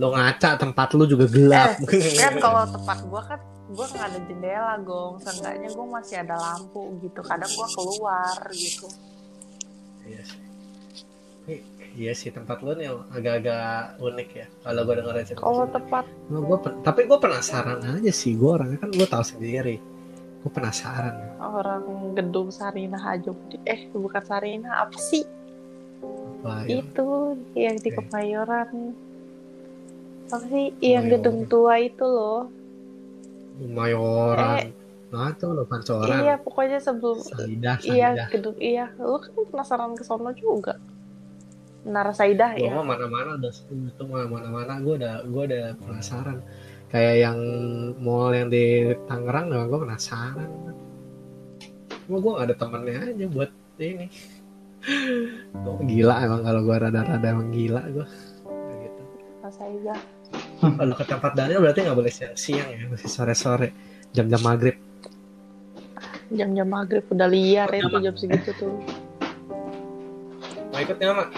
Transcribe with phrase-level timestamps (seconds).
[0.00, 1.76] Lo ngaca tempat lu juga gelap.
[1.84, 6.34] Eh, kan kalau tempat gua kan gua nggak ada jendela gong seenggaknya gua masih ada
[6.34, 8.88] lampu gitu kadang gua keluar gitu
[10.02, 10.40] Iya sih.
[11.92, 14.46] Iya sih tempat lu nih agak-agak unik ya.
[14.60, 15.42] Kalau gue dengerin cerita.
[15.42, 18.32] kalau tempat Nah, gua tapi gue penasaran aja sih.
[18.32, 19.76] Gue orangnya kan gue tahu sendiri.
[20.40, 21.14] Gue penasaran.
[21.36, 21.82] orang
[22.14, 23.30] gedung Sarinah aja
[23.66, 25.26] eh bukan Sarinah apa sih
[26.40, 26.80] Apa ya?
[26.80, 27.06] itu
[27.52, 27.98] yang di Oke.
[27.98, 28.68] Kemayoran
[30.30, 31.10] apa sih yang Kemayoran.
[31.10, 32.46] gedung tua itu loh
[33.60, 34.56] Mayoran.
[34.64, 34.72] Eh.
[35.10, 36.22] Nah itu lo pancoran.
[36.22, 38.28] iya pokoknya sebelum Saidah, iya Saidah.
[38.30, 40.78] gedung iya lu kan penasaran ke sono juga
[41.82, 46.38] Menara Saidah Gue ya mah mana-mana udah itu mana-mana gue udah gue udah penasaran.
[46.90, 47.38] Kayak yang
[48.02, 50.50] mall yang di Tangerang juga gue penasaran.
[52.06, 54.06] Cuma gue gak ada temennya aja buat ini.
[55.56, 58.06] Gua gila emang kalau gue rada-rada emang gila gue.
[58.76, 59.00] Gitu.
[59.40, 60.00] Menara Saidah
[60.60, 63.68] Kalau ke tempat Daniel berarti nggak boleh siang-siang ya, masih sore-sore,
[64.12, 64.76] jam-jam maghrib.
[66.30, 68.78] jam-jam maghrib udah liar itu jam segitu tuh
[70.70, 71.28] Mau ikut nggak mak?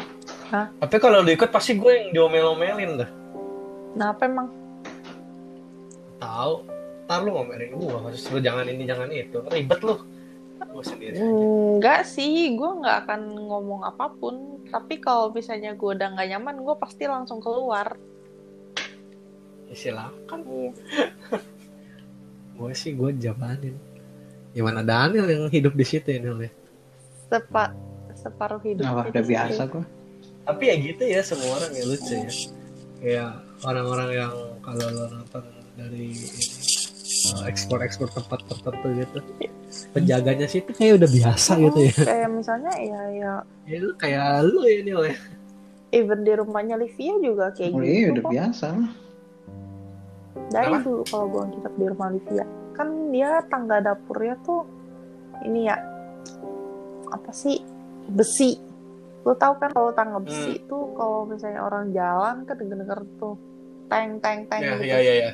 [0.53, 0.67] Hah?
[0.85, 3.11] Tapi kalau lu ikut pasti gue yang diomel-omelin dah.
[3.97, 4.53] nah apa emang
[6.21, 6.55] Tahu?
[7.09, 9.97] Ntar lu ngomelin gue, harus lu jangan ini jangan itu, ribet lu.
[10.63, 11.27] Gue sendiri aja.
[11.27, 14.63] Enggak sih, gue nggak akan ngomong apa pun.
[14.71, 17.99] Tapi kalau misalnya gue udah nggak nyaman, gue pasti langsung keluar.
[19.73, 20.39] Ya, silakan.
[20.53, 20.71] Iya.
[22.53, 23.75] Gue sih gue jamanin.
[24.53, 26.51] Gimana Daniel yang hidup di situ ya Nil ya?
[27.27, 27.73] Sepa
[28.13, 28.85] separuh hidup.
[28.85, 29.85] Itu udah biasa gua.
[30.45, 32.29] Tapi ya gitu ya semua orang ya lucu ya.
[33.01, 33.31] Kayak
[33.63, 36.13] orang-orang yang kalau lo nonton dari
[37.33, 39.19] uh, ekspor-ekspor tempat tertentu gitu.
[39.91, 41.95] Penjaganya sih itu kayak udah biasa gitu ya.
[41.97, 43.33] Oh, Kayak misalnya ya ya
[43.65, 45.17] Ya lu kayak lu ya Nil ya.
[45.91, 47.89] even di rumahnya Livia juga kayak Oh gitu.
[47.89, 48.33] iya udah kok.
[48.33, 48.93] biasa lah.
[50.49, 50.85] Dari Kenapa?
[50.85, 54.65] dulu kalau gue nginep di rumah Livia, kan dia tangga dapurnya tuh
[55.43, 55.77] ini ya
[57.09, 57.61] apa sih
[58.09, 58.57] besi.
[59.23, 60.67] Lo tau kan kalau tangga besi Hmm.
[60.67, 63.37] tuh kalau misalnya orang jalan kan denger tuh
[63.87, 64.85] teng teng teng Ya gitu.
[64.85, 65.15] ya ya.
[65.21, 65.33] ya.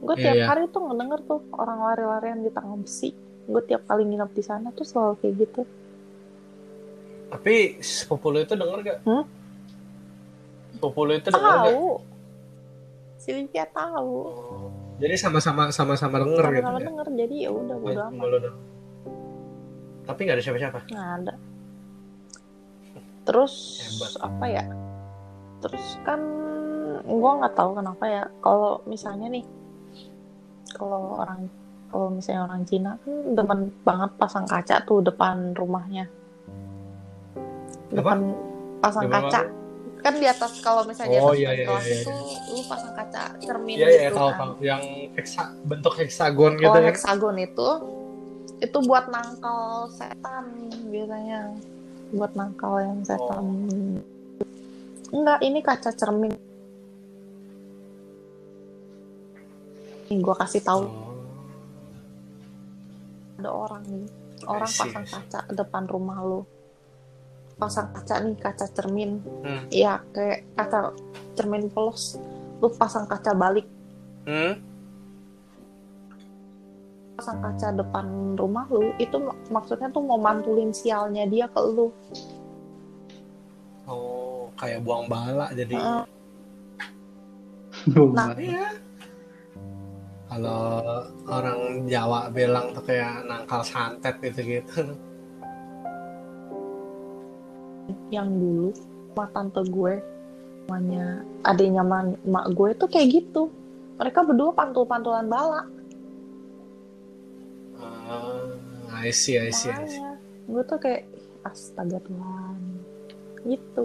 [0.00, 0.46] Gue Iya, tiap iya.
[0.46, 3.12] hari tuh ngedenger tuh orang lari-larian di tangga besi.
[3.44, 5.62] Gue tiap kali nginep di sana tuh selalu kayak gitu.
[7.28, 8.98] Tapi sepupu itu denger gak?
[9.04, 9.24] Hmm?
[10.72, 11.74] Sepupu itu denger gak?
[13.24, 14.14] Si Livia tahu.
[14.28, 14.68] Oh,
[15.00, 16.86] Jadi sama-sama sama-sama denger gitu Sama-sama ya.
[16.92, 18.14] denger jadi ya udah lu doang.
[20.04, 20.78] Tapi nggak ada siapa-siapa.
[20.92, 21.34] Nggak ada.
[23.24, 24.12] Terus Hebat.
[24.20, 24.64] apa ya?
[25.64, 26.20] Terus kan
[27.00, 28.24] gue nggak tahu kenapa ya.
[28.44, 29.44] Kalau misalnya nih,
[30.76, 31.48] kalau orang
[31.88, 36.04] kalau misalnya orang Cina kan demen banget pasang kaca tuh depan rumahnya.
[37.88, 38.36] Depan
[38.84, 39.40] pasang Depan kaca.
[40.04, 42.12] Kan di atas kalau misalnya Oh, di atas iya, iya, kelas iya, itu
[42.52, 44.36] lu pasang kaca cermin Iya iya gitu tahu kan.
[44.36, 44.52] tahu.
[44.60, 44.82] Yang
[45.16, 46.88] heksa bentuk heksagon gitu Kalau ya.
[46.92, 47.68] heksagon itu
[48.60, 49.60] itu buat nangkal
[49.90, 50.44] setan
[50.86, 51.40] biasanya.
[52.12, 53.44] Buat nangkal yang setan.
[55.08, 56.36] Enggak, ini kaca cermin.
[60.04, 60.92] Nih gua kasih tahu Oh.
[63.34, 64.06] ada orang nih.
[64.44, 66.40] Orang pasang kaca depan rumah lu.
[67.54, 69.22] Pasang kaca nih, kaca cermin.
[69.42, 69.62] Hmm.
[69.70, 70.90] Iya, kayak kaca
[71.34, 72.18] cermin polos.
[72.58, 73.66] Lu pasang kaca balik
[74.24, 74.56] Hmm?
[77.14, 81.92] pasang kaca depan rumah lu itu mak- maksudnya tuh mau mantulin sialnya dia ke lu
[83.84, 85.76] Oh, kayak buang bala jadi.
[85.76, 86.04] Heeh.
[88.16, 88.32] Nah.
[88.32, 88.66] Iya.
[90.24, 90.80] Kalau
[91.28, 94.96] orang Jawa bilang tuh kayak nangkal santet gitu-gitu.
[98.08, 98.70] Yang dulu
[99.14, 99.94] sama tante gue
[100.64, 103.52] namanya adiknya ma- mak gue tuh kayak gitu.
[104.00, 105.62] Mereka berdua pantul-pantulan bala.
[107.78, 110.02] Ah, I see, I see, I see.
[110.48, 111.04] gue tuh kayak
[111.44, 112.58] astaga Tuhan.
[113.44, 113.84] Gitu.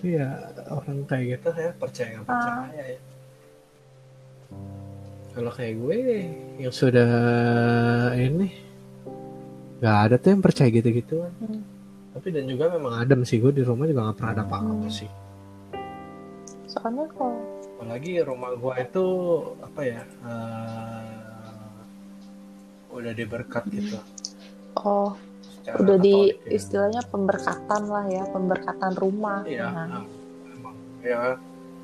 [0.00, 3.00] Iya, orang kayak gitu ya percaya nggak percaya ya.
[5.36, 5.98] Kalau kayak gue
[6.56, 7.10] yang sudah
[8.16, 8.48] ini
[9.78, 11.30] nggak ada tuh yang percaya gitu-gituan.
[11.38, 11.62] Hmm.
[12.10, 14.90] Tapi dan juga memang adem sih gue di rumah juga nggak pernah ada apa-apa Hmm.
[14.90, 15.10] sih.
[16.68, 17.32] soalnya kalau
[17.74, 19.04] Apalagi rumah gue itu
[19.58, 21.72] apa ya eh,
[22.90, 23.96] udah diberkat gitu.
[24.76, 26.34] oh secara udah di ya.
[26.50, 30.04] istilahnya pemberkatan lah ya pemberkatan rumah Iya, Nah, ah,
[30.50, 31.20] emang ya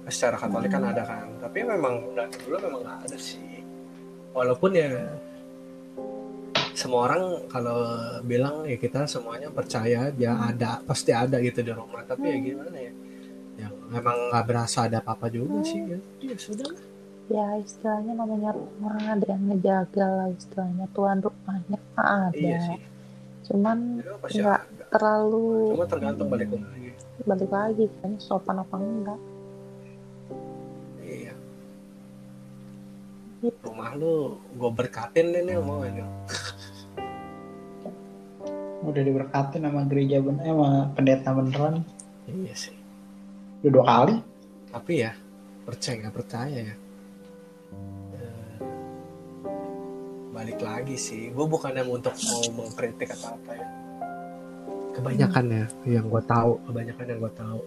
[0.06, 0.92] secara Katolik kan Hmm.
[0.92, 3.64] ada kan, tapi memang dari dulu memang nggak ada sih.
[4.30, 4.90] Walaupun ya
[6.74, 7.78] semua orang kalau
[8.26, 12.02] bilang ya kita semuanya percaya dia ada pasti ada gitu di rumah.
[12.02, 12.92] Tapi ya gimana ya?
[13.54, 16.82] Yang memang nggak berasa ada apa-apa juga sih ya, ya sudah lah.
[17.30, 22.34] ya istilahnya namanya rumah ada yang ngejaga lah istilahnya tuan rumahnya ada.
[22.34, 22.78] Iya sih.
[23.46, 26.90] Cuman nggak terlalu cuma tergantung balik lagi.
[27.22, 29.20] balik lagi kan sopan apa enggak.
[30.98, 31.34] Iya.
[33.44, 33.60] Gitu.
[33.60, 36.00] rumah lu gue berkatin deh nih mau ini
[38.84, 41.80] Udah diberkatin sama gereja bener, sama pendeta beneran.
[42.28, 42.76] iya sih.
[43.64, 44.16] Udah dua kali.
[44.74, 45.14] tapi ya
[45.64, 46.76] percaya nggak percaya ya.
[48.18, 48.56] Eh,
[50.34, 51.30] balik lagi sih.
[51.30, 53.66] Gue bukannya untuk mau mengkritik atau apa ya.
[54.98, 56.52] Kebanyakan ya yang gue tahu.
[56.68, 57.60] Kebanyakan yang gue tahu.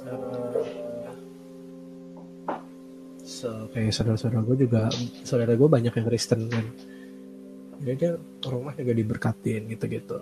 [0.00, 1.14] Eh,
[3.24, 4.82] so, kayak saudara-saudara gue juga
[5.24, 6.66] saudara gue banyak yang Kristen kan
[7.80, 8.12] jadi dia
[8.46, 10.20] rumah juga diberkatin gitu-gitu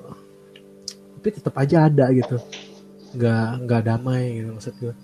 [1.19, 2.39] tapi tetap aja ada gitu
[3.19, 4.95] nggak nggak damai gitu maksud gue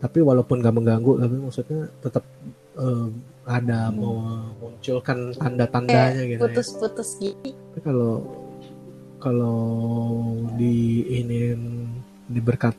[0.00, 2.24] tapi walaupun nggak mengganggu tapi maksudnya tetap
[2.80, 3.08] eh,
[3.50, 6.48] ada memunculkan tanda-tandanya gitu ya.
[6.48, 8.14] putus-putus gitu Tapi kalau
[9.20, 9.60] kalau
[10.56, 11.52] di ini
[12.30, 12.72] diberkat,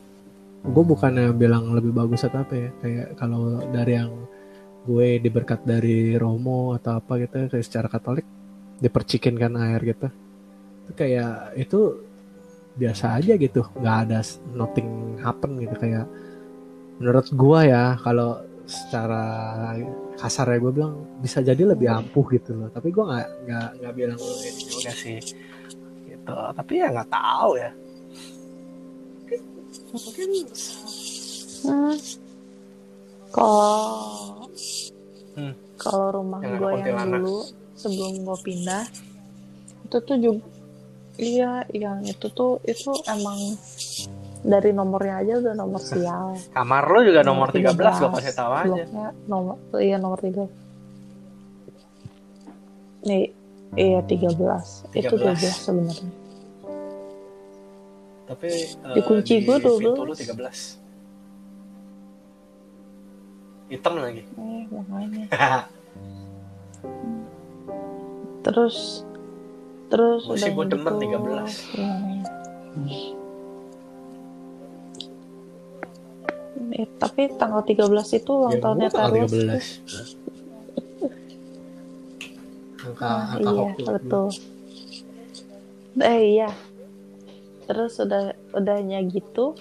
[0.66, 2.70] gue bukannya bilang lebih bagus atau apa ya.
[2.82, 4.12] Kayak kalau dari yang
[4.90, 8.26] gue diberkat dari Romo atau apa gitu, kayak secara Katolik
[8.82, 10.08] dipercikin kan air gitu.
[10.84, 11.80] Itu kayak itu
[12.76, 14.20] biasa aja gitu, nggak ada
[14.58, 15.76] nothing happen gitu.
[15.78, 16.10] Kayak
[16.98, 19.24] menurut gue ya kalau secara
[20.18, 22.70] kasar ya gue bilang bisa jadi lebih ampuh gitu loh.
[22.74, 25.20] Tapi gue nggak nggak nggak bilang ini juga sih.
[26.10, 26.36] Gitu.
[26.58, 27.72] Tapi ya nggak tahu ya.
[29.92, 30.30] Mungkin
[31.62, 31.94] Hmm.
[33.30, 34.50] Kalau
[35.38, 35.54] Hmm.
[35.78, 37.46] kalau rumah gue yang dulu
[37.82, 38.86] sebelum gue pindah
[39.90, 40.46] itu tuh juga
[41.18, 43.58] iya yang itu tuh itu emang
[44.42, 46.34] dari nomornya aja udah nomor sial.
[46.50, 50.50] kamar lo juga nomor 13 gue kasih tahu aja Bloknya nomor iya nomor 3.
[53.06, 53.30] Nih
[53.78, 54.98] iya 13.
[54.98, 55.38] Itu 13.
[55.46, 56.10] 12 sebenarnya.
[58.26, 59.78] tapi eh, Di kunci di gua 12.
[59.78, 60.80] pintu lu 13
[63.70, 65.24] hitam lagi Eh makanya.
[68.42, 69.06] Terus
[69.88, 71.76] terus sih udah gua demen gitu, 13.
[71.76, 71.94] iya.
[76.72, 77.84] Eh, tapi tanggal 13
[78.16, 79.32] itu ulang Ya, tahunnya tanggal Taurus.
[79.36, 80.16] 13
[82.82, 84.28] angka Ah, angka iya, hoki betul.
[86.02, 86.50] Eh iya.
[87.68, 89.54] Terus udah udahnya gitu,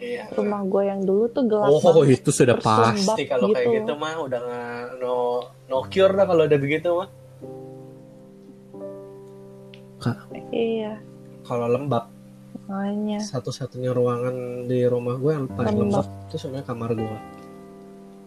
[0.00, 2.18] iya rumah gue yang dulu tuh gelap Oh banget.
[2.18, 3.76] itu sudah pasti kalau kayak gitu.
[3.78, 4.64] gitu mah udah nggak
[4.98, 5.16] no
[5.66, 7.08] no cure dah kalau udah begitu mah.
[10.50, 10.96] Iya,
[11.42, 12.08] Kalau lembab
[12.62, 13.20] makanya.
[13.20, 16.02] satu-satunya ruangan di rumah gue yang paling Lembab.
[16.02, 17.18] lembab itu sebenarnya kamar gue.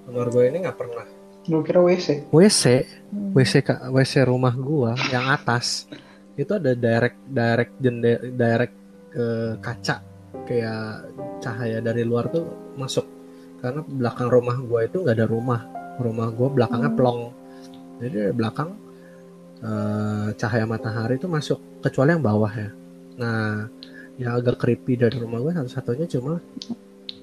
[0.06, 1.06] Kamar gue ini nggak pernah.
[1.44, 2.30] Gue kira WC.
[2.30, 2.64] WC
[3.10, 3.34] Hmm.
[3.34, 5.90] WC ka- WC rumah gue yang atas
[6.34, 8.76] itu ada direct direct jendela direct
[9.12, 9.96] eh, kaca
[10.46, 12.46] kayak cahaya dari luar tuh
[12.76, 13.06] masuk.
[13.64, 15.62] Karena belakang rumah gue itu nggak ada rumah.
[16.02, 17.00] Rumah gue belakangnya Hmm.
[17.00, 17.20] plong.
[18.02, 18.70] Jadi dari belakang
[19.64, 22.70] eh, cahaya matahari itu masuk kecuali yang bawah ya.
[23.22, 23.72] Nah
[24.20, 26.38] yang agak creepy dari rumah gue satu-satunya cuma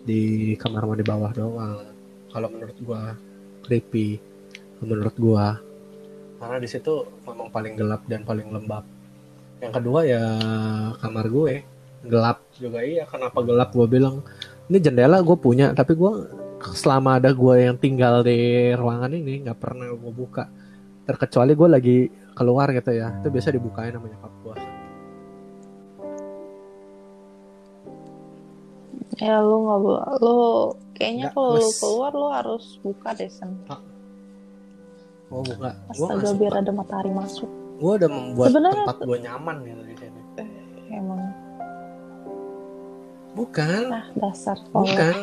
[0.09, 1.85] di kamar mandi bawah doang.
[2.33, 3.03] Kalau menurut gue
[3.67, 4.09] creepy.
[4.81, 5.47] Menurut gue
[6.41, 8.81] karena di situ memang paling gelap dan paling lembab.
[9.61, 10.25] Yang kedua ya
[11.05, 11.55] kamar gue
[12.05, 12.45] gelap.
[12.57, 13.73] Juga iya kenapa gelap?
[13.73, 14.25] Gue bilang
[14.71, 16.13] ini jendela gue punya tapi gue
[16.77, 20.49] selama ada gue yang tinggal di ruangan ini nggak pernah gue buka.
[21.05, 21.99] Terkecuali gue lagi
[22.41, 24.57] keluar gitu ya itu biasa dibukain sama nyokap gue
[29.21, 30.37] Ya lu nggak boleh, lu
[30.97, 33.53] kayaknya kalau lu keluar lu harus buka deh sen.
[35.29, 35.77] oh buka.
[35.93, 37.51] Gue Astaga biar suka ada matahari masuk.
[37.81, 40.21] gue udah membuat Sebenarnya tempat gue nyaman gitu di sini.
[40.89, 41.21] Emang
[43.37, 43.83] bukan.
[43.91, 44.87] Ah dasar kolot.
[44.89, 45.15] bukan.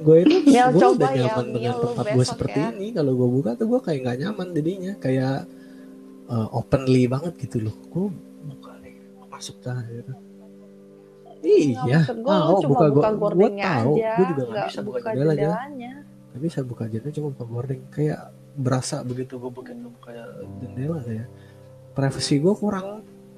[0.00, 2.68] Gue itu gue udah ya, nyaman dengan tempat gue seperti ya.
[2.72, 2.86] ini.
[2.96, 4.92] Kalau gue buka tuh gue kayak nggak nyaman jadinya.
[4.96, 5.38] Kayak
[6.32, 7.76] uh, openly banget gitu loh.
[7.92, 8.08] Gue
[8.48, 8.96] buka nih
[9.28, 10.30] masuk dah gitu
[11.44, 12.00] iya.
[12.20, 14.68] Gua ah, lu oh, buka buka gue gue gordingnya tahu aja, gue juga nggak nggak
[14.68, 15.40] bisa buka buka jendela aja.
[15.40, 15.92] jendelanya.
[16.30, 17.82] nggak bisa buka jendela cuma buka gording.
[17.90, 18.20] Kayak
[18.50, 20.10] berasa begitu gue begitu buka
[20.60, 21.28] jendela kayak
[21.96, 22.86] privasi gue kurang.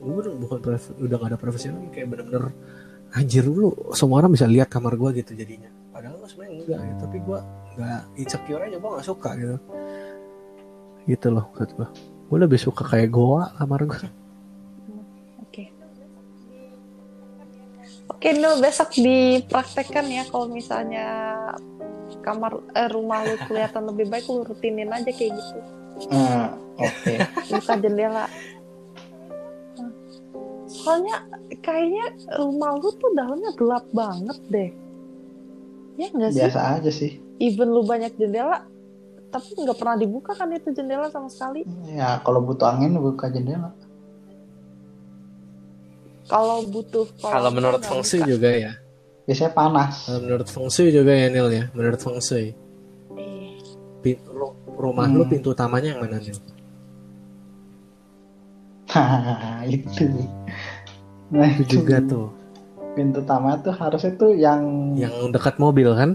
[0.02, 1.88] Gue udah bukan privacy, udah gak ada privasi lagi.
[1.94, 2.44] Kayak bener-bener
[3.12, 7.00] anjir dulu semua orang bisa lihat kamar gue gitu jadinya padahal gue sebenarnya enggak gitu.
[7.04, 7.38] tapi gue
[7.72, 9.56] nggak insecure aja gue nggak suka gitu
[11.02, 11.88] gitu loh maksud gue
[12.32, 14.06] gue lebih suka kayak goa kamar gue
[15.42, 15.64] Oke.
[18.08, 21.06] Oke, Nul besok dipraktekkan ya kalau misalnya
[22.24, 25.60] kamar eh, rumah lu kelihatan lebih baik lu rutinin aja kayak gitu.
[26.08, 27.14] Ah, oke
[27.50, 28.24] Buka jendela.
[30.74, 31.16] Soalnya
[31.58, 34.70] kayaknya rumah lu tuh dalamnya gelap banget deh.
[35.94, 36.40] Ya enggak sih?
[36.40, 38.64] biasa aja sih Even lu banyak jendela,
[39.28, 41.68] tapi nggak pernah dibuka kan itu jendela sama sekali.
[41.86, 43.68] ya kalau butuh angin buka jendela
[46.24, 48.24] Kalau butuh kalau menurut nggak buka.
[48.26, 48.72] juga ya
[49.22, 52.56] biasanya panas kalau menurut feng shui juga ya Nil ya menurut feng shui
[53.12, 53.54] Eh,
[54.00, 55.14] Pin- ru- rumah Hmm.
[55.14, 56.38] lu pintu utamanya yang mana Nil
[58.86, 60.04] Hahaha, itu
[61.32, 62.28] nah itu juga tuh.
[62.92, 66.12] Pintu utama tuh harusnya tuh yang yang dekat mobil kan?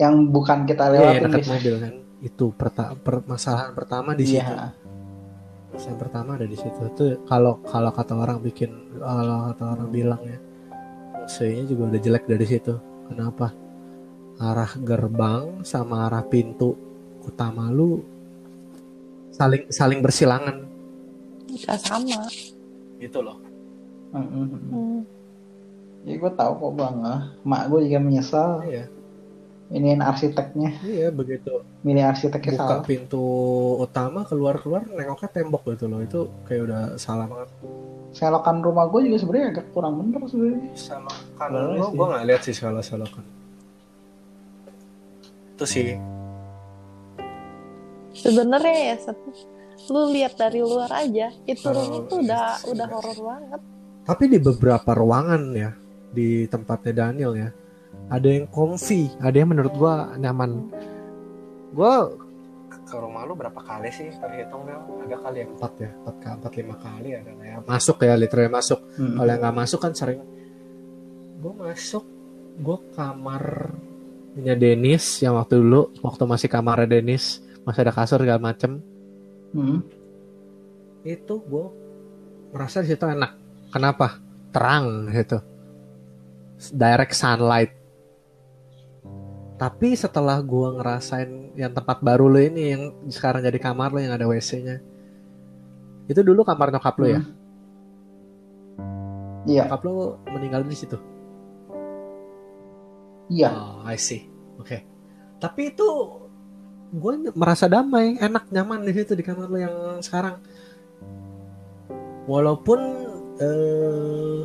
[0.00, 1.50] Yang bukan kita Iya, yang lewatin dekat Bis.
[1.52, 1.92] mobil kan?
[2.24, 4.40] Itu perta- permasalahan pertama di situ.
[4.40, 4.72] Iya
[5.78, 6.80] yang pertama ada di situ.
[6.96, 10.38] Tuh kalau kalau kata orang bikin kalau kata orang bilang ya
[11.28, 12.74] feng juga udah jelek dari situ.
[13.06, 13.52] Kenapa?
[14.40, 16.74] Arah gerbang sama arah pintu
[17.22, 18.00] utama lu
[19.30, 20.64] saling saling bersilangan.
[21.46, 22.24] Nggak sama.
[22.98, 23.38] gitu loh
[24.08, 24.44] Mm-mm.
[24.72, 25.00] Hmm.
[26.06, 28.64] ya gue tahu kok bang Ah, mak gue juga menyesal.
[28.64, 28.84] Iya.
[29.68, 30.80] Iniin arsiteknya.
[30.80, 31.60] Iya begitu.
[31.84, 32.84] Milih arsiteknya buka salah.
[32.88, 33.24] pintu
[33.76, 36.00] utama keluar keluar nengoknya tembok gitu loh.
[36.00, 37.52] Itu kayak udah salah banget.
[38.16, 40.72] Selokan rumah gue juga sebenarnya agak kurang bener sebenarnya.
[40.72, 43.24] Sama Bener lo gue nggak lihat sih salah salokan
[45.58, 45.98] itu sih.
[48.14, 49.18] Sebenarnya ya, Seth,
[49.90, 53.62] lu lihat dari luar aja, itu Oh, rumah tuh udah udah horor banget.
[54.08, 55.76] Tapi di beberapa ruangan ya
[56.08, 57.48] di tempatnya Daniel ya
[58.08, 60.72] ada yang comfy ada yang menurut gua nyaman.
[61.76, 62.08] Gua
[62.88, 64.08] ke rumah lu berapa kali sih?
[64.08, 64.80] Terhitung Del?
[64.80, 67.56] ada kali yang empat ya empat kali empat lima kali ada ya.
[67.68, 68.80] Masuk ya literally masuk.
[68.96, 69.14] Mm.
[69.20, 70.20] kalau yang nggak masuk kan sering.
[71.38, 72.04] Gue masuk
[72.58, 73.44] gue kamar
[74.32, 78.80] punya Denis yang waktu dulu waktu masih kamarnya Denis masih ada kasur segala macem.
[79.52, 79.80] Mm.
[81.08, 81.66] itu gue
[82.52, 84.20] merasa di situ enak kenapa?
[84.50, 85.38] Terang gitu.
[86.74, 87.72] Direct sunlight.
[89.58, 94.14] Tapi setelah gue ngerasain yang tempat baru lo ini yang sekarang jadi kamar lo yang
[94.14, 94.78] ada WC-nya
[96.08, 97.22] itu dulu kamar nyokap lo ya?
[99.44, 99.68] Iya.
[99.68, 100.96] Nyokap lo meninggal di situ?
[103.28, 103.52] Iya.
[103.52, 104.24] Oh, I see.
[104.56, 104.88] Oke.
[105.36, 105.88] Tapi itu
[106.88, 110.40] gue merasa damai, enak, nyaman di situ di kamar lo yang sekarang.
[112.24, 112.97] Walaupun
[113.38, 114.40] eh,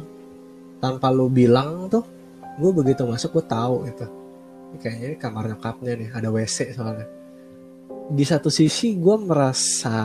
[0.78, 2.06] tanpa lo bilang tuh,
[2.58, 4.06] gue begitu masuk gue tahu itu.
[4.74, 7.08] Ini Kayaknya ini kamar nyokapnya nih, ada WC soalnya.
[8.14, 9.98] Di satu sisi gue merasa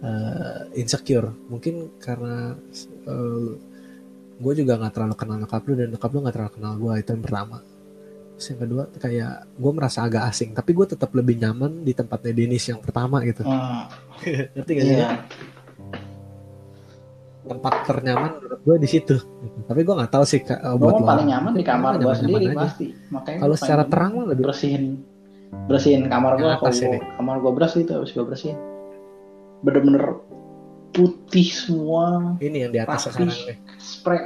[0.00, 2.54] eh, insecure, mungkin karena
[4.34, 7.10] gue juga nggak terlalu kenal nyokap lu dan nyokap lu nggak terlalu kenal gue itu
[7.14, 7.58] yang pertama.
[8.34, 10.50] Terus yang kedua kayak gue merasa agak asing.
[10.56, 13.46] Tapi gue tetap lebih nyaman di tempatnya Denis yang pertama gitu.
[13.46, 13.86] Ah,
[14.58, 14.98] ngerti gak sih?
[14.98, 15.10] Iya
[17.44, 19.16] tempat ternyaman menurut gue di situ.
[19.68, 22.52] Tapi gue nggak tahu sih Kak, gue buat lo paling nyaman di kamar gue sendiri
[22.52, 22.68] aja.
[22.68, 22.86] pasti.
[23.12, 24.84] Makanya kalau secara terang mah lebih bersihin
[25.70, 28.58] bersihin kamar gue kalau gua- kamar gue bersih itu harus gue bersihin.
[29.62, 30.18] Bener-bener
[30.90, 32.36] putih semua.
[32.40, 33.28] Ini yang di atas Rapi.
[33.28, 33.30] sekarang
[33.78, 34.20] spray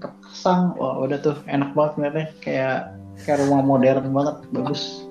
[0.00, 0.62] kepasang.
[0.80, 2.26] Wah udah tuh enak banget ngeliatnya.
[2.40, 2.76] Kayak
[3.24, 5.04] kayak rumah modern banget bagus.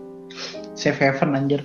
[0.73, 1.62] Safe haven anjir.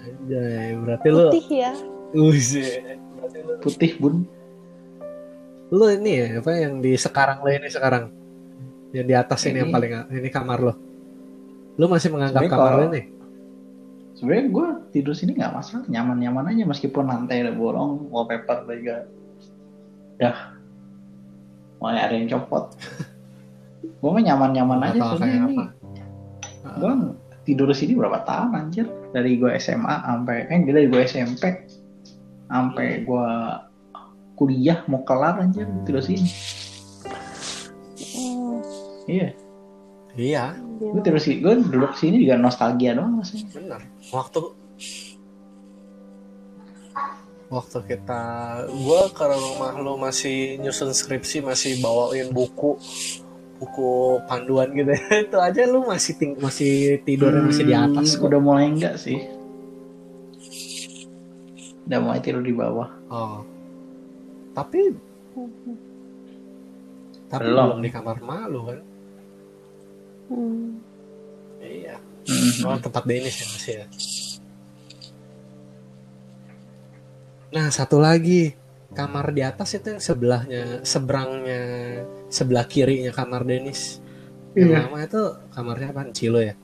[0.00, 1.72] Anjay, berarti lu Putih ya.
[2.10, 2.66] Uzi.
[3.58, 4.24] Putih bun.
[5.70, 8.10] Lu ini ya apa yang di sekarang lo ini sekarang?
[8.90, 9.74] Yang di atas ini, yang Ini.
[9.74, 10.74] paling ini kamar lo
[11.78, 13.02] lu masih menganggap Sebenarnya kamar lo kalau- ini?
[14.12, 19.08] sebenarnya gue tidur sini nggak masalah nyaman-nyaman aja meskipun lantai udah bolong wallpaper juga.
[20.18, 20.36] Udah
[21.78, 22.76] mulai ada yang copot.
[24.00, 25.56] Gue mah nyaman-nyaman Nggak aja soalnya kayak ini
[26.60, 26.92] gue
[27.42, 28.84] tidur di sini berapa tahun anjir?
[29.10, 31.44] Dari gue SMA sampai eh dari gue SMP
[32.50, 33.26] sampai gue
[34.34, 36.26] kuliah mau kelar anjir gua tidur sini.
[38.10, 38.58] Hmm,
[39.06, 39.28] iya.
[40.12, 40.44] Iya.
[40.80, 43.80] Gue tidur sini gue duduk sini juga nostalgia doang rasanya benar
[44.10, 44.40] waktu
[47.50, 48.22] waktu kita
[48.80, 52.78] gua ke rumah lo masih nyusun skripsi masih bawain buku
[53.58, 53.90] buku
[54.24, 55.02] panduan gitu ya.
[55.26, 58.26] itu aja lu masih ting masih tidurnya masih di atas Hmm, kok.
[58.30, 59.18] udah mulai enggak sih
[61.90, 63.42] udah mulai tidur di bawah oh
[64.54, 64.94] tapi
[67.26, 67.74] tapi Belum.
[67.74, 68.80] belum di kamar malu kan
[70.30, 70.68] hmm.
[71.60, 72.62] iya Mhm.
[72.68, 73.86] oh tempat Denis ya masih ya
[77.50, 78.54] Nah, satu lagi
[78.94, 81.62] kamar di atas itu yang sebelahnya, seberangnya,
[82.30, 83.98] sebelah kirinya kamar Denis.
[84.54, 84.78] Yang Iya.
[84.86, 86.00] lama itu kamarnya apa?
[86.14, 86.54] Cilo ya?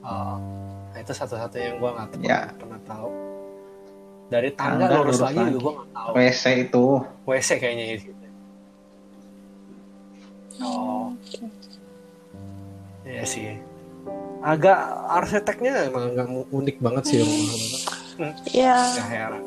[0.00, 0.40] Oh,
[1.06, 2.40] itu satu-satunya yang gua nggak tahu, Ya.
[2.52, 3.08] pernah tahu.
[4.26, 5.56] Dari tangga, Tangga lurus, lurus lagi, lagi.
[5.56, 6.10] gua nggak tahu.
[6.18, 6.84] WC itu.
[7.22, 8.10] WC kayaknya itu.
[10.56, 11.12] Oh,
[13.04, 13.60] iya sih.
[14.40, 14.78] Agak
[15.10, 17.58] arsiteknya emang agak unik banget sih rumah.
[18.48, 18.76] Iya.
[18.96, 19.42] Gak heran.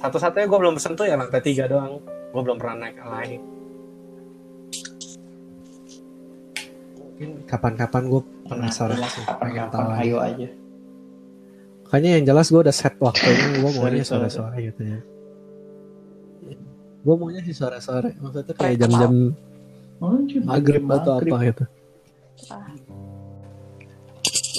[0.00, 2.00] Satu-satunya gue belum sentuh ya lantai tiga doang.
[2.32, 3.36] Gue belum pernah naik lagi.
[7.20, 9.92] Mungkin kapan-kapan gue penasaran sih, pengen tahu.
[9.92, 10.48] Ayo aja.
[11.84, 14.32] Makanya yang jelas gue udah set waktunya, gue maunya Sore-sore.
[14.32, 14.98] sore-sore gitu ya.
[17.00, 19.14] Gue maunya sih sore-sore, maksudnya kayak Kayak jam-jam
[20.00, 21.64] Oh, jam- maghrib jam atau apa gitu.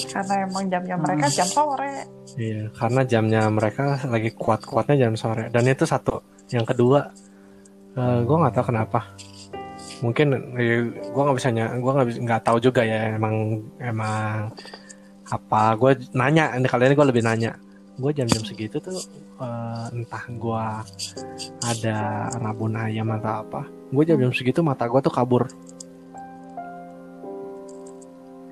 [0.06, 2.06] Karena emang jamnya mereka jam sore.
[2.34, 5.50] Iya, karena jamnya mereka lagi kuat-kuatnya jam sore.
[5.50, 6.22] Dan itu satu.
[6.46, 7.10] Yang kedua,
[7.96, 9.10] gue nggak tahu kenapa.
[10.02, 10.34] Mungkin
[10.98, 13.14] gue nggak bisa gue nggak bisa nggak tahu juga ya.
[13.14, 14.50] Emang emang
[15.30, 15.78] apa?
[15.78, 16.52] Gue nanya.
[16.58, 17.54] Ini kali ini gue lebih nanya.
[17.92, 18.98] Gue jam-jam segitu tuh
[19.38, 20.64] eh, entah gue
[21.62, 21.98] ada
[22.40, 23.62] rabun ayam atau apa.
[23.94, 25.46] Gue jam-jam segitu mata gue tuh kabur.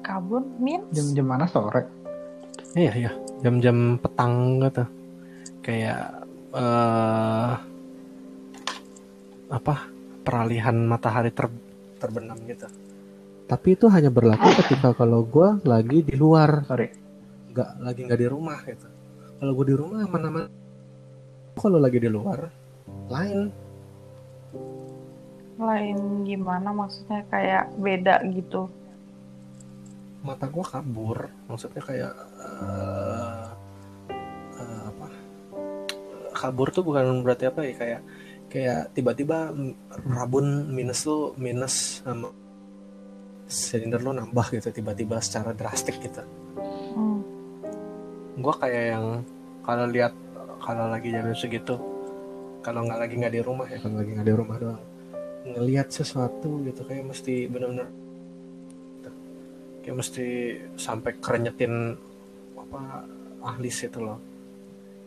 [0.06, 0.86] Kabur, min.
[0.94, 1.86] Jam-jam mana sore?
[2.78, 3.10] Iya iya,
[3.42, 4.84] jam-jam petang gitu.
[5.64, 6.22] Kayak
[6.54, 7.52] eh
[9.50, 9.89] apa?
[10.20, 11.48] Peralihan matahari ter
[12.00, 12.66] terbenam gitu.
[13.50, 16.88] Tapi itu hanya berlaku ketika kalau gua lagi di luar, Sorry.
[17.50, 18.86] nggak lagi nggak di rumah gitu.
[19.42, 20.46] Kalau gua di rumah aman-aman.
[21.58, 22.46] Kalau lagi di luar,
[23.10, 23.50] lain.
[25.60, 28.70] Lain gimana maksudnya kayak beda gitu.
[30.22, 33.44] Mata gua kabur, maksudnya kayak eh
[34.62, 35.06] eh, apa?
[36.38, 38.00] Kabur tuh bukan berarti apa ya kayak
[38.50, 39.54] kayak tiba-tiba
[40.04, 42.34] rabun minus lu minus sama
[43.46, 46.22] silinder lu nambah gitu tiba-tiba secara drastik gitu.
[46.58, 47.22] Hmm.
[48.42, 49.06] Gua kayak yang
[49.62, 50.14] kalau lihat
[50.60, 51.78] kalau lagi jam segitu
[52.60, 54.82] kalau nggak lagi nggak di rumah ya kalau lagi nggak di rumah doang
[55.40, 57.88] ngelihat sesuatu gitu kayak mesti bener-bener
[59.80, 60.26] kayak mesti
[60.76, 61.96] sampai kerenyetin
[62.60, 63.08] apa
[63.40, 64.20] ahlis itu loh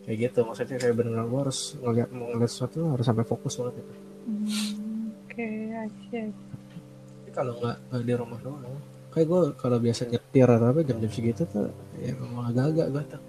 [0.04, 3.74] kayak gitu maksudnya kayak bener-bener gue harus ngeliat mau ngeliat sesuatu harus sampai fokus banget
[3.80, 3.94] gitu.
[4.24, 6.22] Hmm, Oke, aja.
[6.30, 8.78] Tapi kalau nggak di rumah doang
[9.14, 11.70] kayak gue kalau biasa nyetir atau apa jam-jam segitu tuh
[12.02, 13.22] ya memang agak-agak gue tuh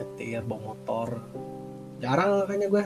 [0.00, 1.08] nyetir bawa motor
[2.00, 2.84] jarang makanya gue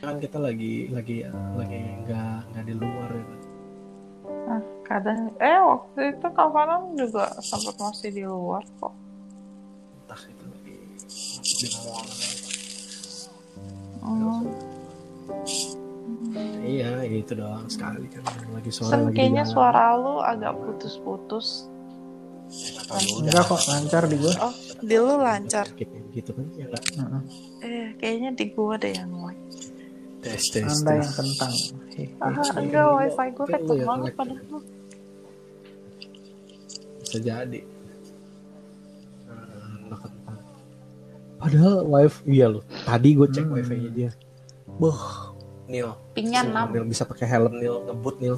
[0.00, 3.36] kan kita lagi lagi lagi nggak nggak di luar gitu
[4.84, 8.92] Kadang, eh waktu itu kapanan juga sempat masih di luar kok.
[10.04, 10.43] entah itu
[14.04, 14.44] Hmm.
[16.66, 18.20] iya itu doang sekali kan
[18.52, 21.70] lagi Sen lagi kayaknya suara lu agak putus-putus.
[23.22, 24.34] Enggak kok lancar di gue.
[24.84, 25.66] Di lu lancar.
[25.72, 26.82] Gitu, gitu kan ya nggak
[27.64, 29.38] Eh, kayaknya di gua deh yang lag.
[30.20, 31.52] tes tes Anda yang kentang.
[32.20, 32.96] Ah, iya, enggak, iya.
[32.96, 34.60] wifi gua kenceng banget padahal.
[37.04, 37.60] bisa jadi
[41.44, 42.64] padahal wifi iya loh.
[42.88, 43.54] Tadi gue cek Hmm.
[43.60, 44.10] wifi nya dia.
[44.80, 44.96] Boh,
[45.68, 46.72] Nil Pingnya 6.
[46.72, 48.36] Nil bisa pakai helm Nil ngebut Nil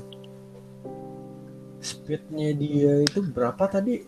[1.78, 4.02] speednya dia itu berapa tadi?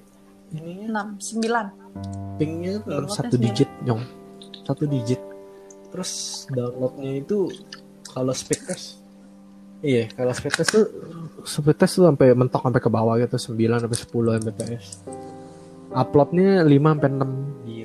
[0.51, 1.07] Ininya?
[1.15, 1.71] 6, 9.
[2.39, 4.03] pingnya Iya, satu digit nyong.
[4.67, 5.21] Satu digit.
[5.91, 7.51] Terus downloadnya itu
[8.09, 8.99] kalau speed test.
[9.79, 10.87] Iya kalau speed test tuh
[11.47, 13.55] speed test tuh sampai mentok sampai ke bawah gitu.
[13.55, 14.87] 9 sampai 10 mbps.
[15.95, 17.31] Uploadnya 5 sampai 6
[17.67, 17.78] gila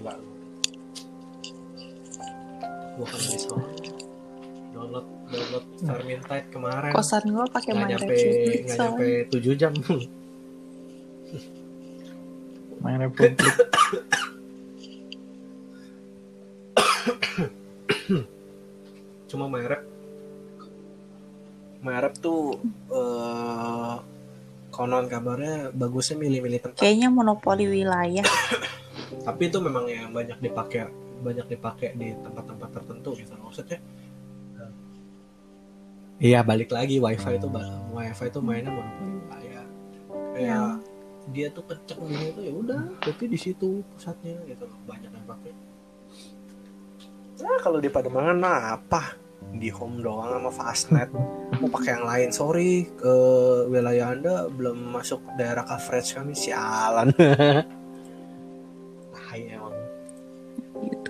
[2.97, 3.49] gua kan bisa
[4.73, 6.91] download download Vermintide kemarin.
[6.93, 8.15] Kosan gua pakai nggak nyampe
[8.63, 9.73] nggak nyampe 7 jam.
[12.84, 13.39] Main Republik.
[19.34, 19.82] cuma merek
[21.82, 22.62] merek tuh
[22.93, 23.97] eh
[24.69, 26.82] konon kabarnya bagusnya milih-milih tempat.
[26.82, 28.25] Kayaknya monopoli wilayah.
[29.27, 30.89] tapi itu memang yang banyak dipakai
[31.23, 33.31] banyak dipakai di tempat-tempat tertentu gitu.
[33.33, 33.79] Maksudnya
[34.59, 34.71] eh,
[36.19, 37.47] iya balik lagi wifi itu
[37.89, 39.65] wifi itu mainnya monopoli wilayah
[40.36, 40.62] kayak Ya.
[41.31, 45.51] dia tuh kenceng gini tuh ya udah berarti di situ pusatnya gitu banyak yang pakai.
[47.39, 49.15] Nah kalau di Pademangan mah apa?
[49.53, 51.09] Di home doang sama fastnet.
[51.59, 52.88] Mau pakai yang lain sorry.
[52.95, 53.13] Ke
[53.67, 57.12] wilayah anda belum masuk daerah coverage kami sialan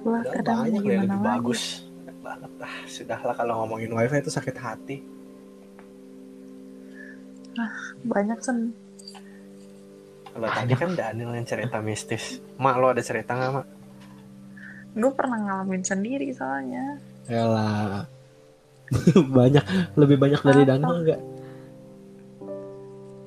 [0.04, 1.30] itulah Udah kadang banyak yang gimana lebih lagi?
[1.32, 1.62] bagus.
[1.88, 4.98] Banyak banget ah sudahlah kalau ngomongin wifi itu sakit hati.
[8.04, 8.74] Banyak sen.
[10.28, 12.42] Kalau tadi kan Daniel yang cerita mistis.
[12.58, 13.68] Mak lo ada cerita nggak mak?
[14.94, 16.98] Gue pernah ngalamin sendiri soalnya.
[17.30, 18.04] Yalah.
[19.38, 19.64] Banyak.
[19.94, 20.70] Lebih banyak dari Apa?
[20.70, 21.22] Daniel nggak?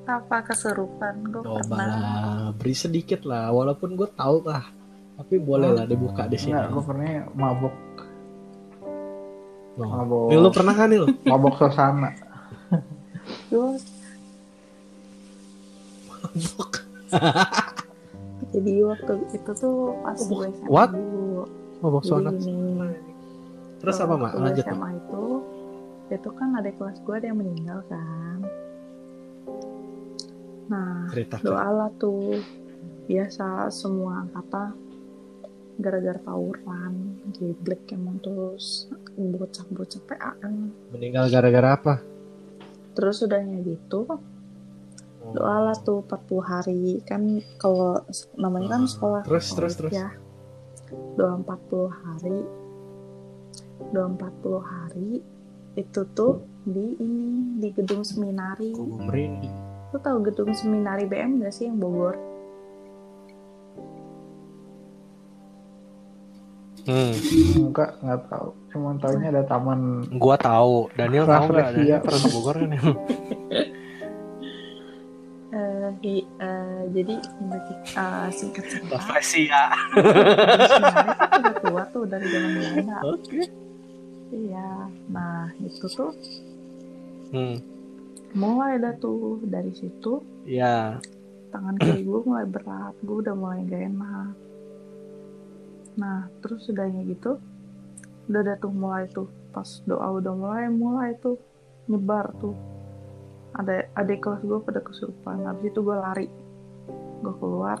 [0.05, 1.15] Apa kesurupan?
[1.27, 1.87] Gue coba pernah.
[1.87, 3.51] lah beri sedikit lah.
[3.51, 4.63] Walaupun gue tahu lah
[5.17, 7.75] tapi boleh lah dibuka di sini Enggak, gue pernah mabok
[9.77, 9.85] Oh.
[9.85, 11.05] mabok Nil, lu pernah kan Nil?
[11.29, 12.09] mabok suasana
[13.47, 13.77] gue
[18.47, 20.89] jadi waktu itu tuh pas gue SMA What?
[20.91, 21.45] dulu
[21.77, 22.33] Mabok suasana.
[23.77, 24.33] Terus apa mak?
[24.33, 24.73] Lanjut mak.
[24.73, 25.23] SMA itu
[26.07, 28.39] itu kan ada kelas gue ada yang meninggal kan
[30.67, 31.37] nah Cerita.
[31.39, 32.41] doa lah tuh
[33.05, 34.73] biasa semua angkatan
[35.77, 40.73] gara-gara tawuran geblek emang terus bocah-bocah PA kan.
[40.93, 41.95] Meninggal gara-gara apa?
[42.97, 44.09] terus udahnya gitu.
[45.37, 46.81] Doa lah tuh 40 hari.
[47.05, 48.01] Kan kalau
[48.33, 49.93] namanya kan Ah, sekolah terus, terus, terus.
[49.93, 50.09] ya.
[51.13, 52.39] Doa 40 hari.
[53.93, 55.21] Doa 40 hari
[55.77, 58.73] itu tuh di ini di gedung seminari.
[58.73, 58.97] Kok
[59.87, 62.17] lu tahu gedung seminari BM gak sih yang Bogor
[66.87, 67.11] Hmm.
[67.61, 69.79] enggak enggak tahu cuma tahunya ada taman
[70.15, 70.87] Gua tahu.
[70.93, 71.69] Daniel tahu nggak?
[71.73, 72.69] Daniel pernah ke Bogor kan?
[72.69, 72.81] ya?
[75.49, 79.61] Eh, di- eh, jadi eh, singkat cerita Rafflesia.
[80.61, 83.39] seminari itu udah tua tuh dari zaman Belanda Oke.
[84.29, 84.69] iya
[85.07, 86.11] nah itu tuh
[87.27, 87.59] Hmm.
[88.33, 90.99] mulai dah tuh dari situ Ya.
[91.49, 94.31] tangan kiri gue mulai berat gue udah mulai gak enak
[95.97, 97.41] nah terus udahnya gitu
[98.27, 101.39] udah ada tuh mulai tuh pas doa udah mulai mulai tuh
[101.87, 102.53] nyebar tuh.
[103.57, 106.27] Ada adik kelas gue pada kesurupan habis itu gue lari
[107.23, 107.79] gue keluar.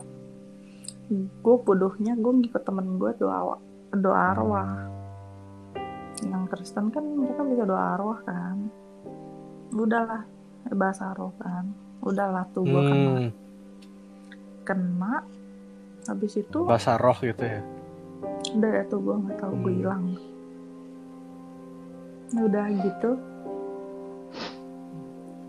[1.43, 3.59] Gue bodohnya gue ngikut temen gue doa
[3.93, 4.69] doa arwah.
[6.23, 8.71] Yang Kristen kan mereka bisa doa arwah kan.
[9.75, 10.23] Udahlah
[10.73, 11.69] bahasa arwah kan.
[12.01, 13.29] Udahlah tuh gue kena Hmm.
[14.63, 15.15] kena.
[16.07, 17.59] Habis itu Bahasa roh gitu ya.
[18.49, 19.79] Udah ya tuh gue nggak tahu gue Hmm.
[19.79, 20.03] hilang
[22.29, 23.11] udah gitu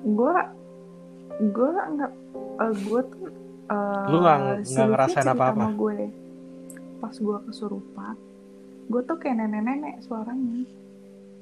[0.09, 0.37] gue
[1.49, 2.13] gue nggak
[2.59, 3.27] eh, gue tuh
[3.69, 5.55] eh, Lu nggak- Lutfi ngerasain apa-apa?
[5.61, 5.99] sama gue
[6.99, 8.15] pas gue kesurupan
[8.89, 10.65] gue tuh kayak nenek-nenek suaranya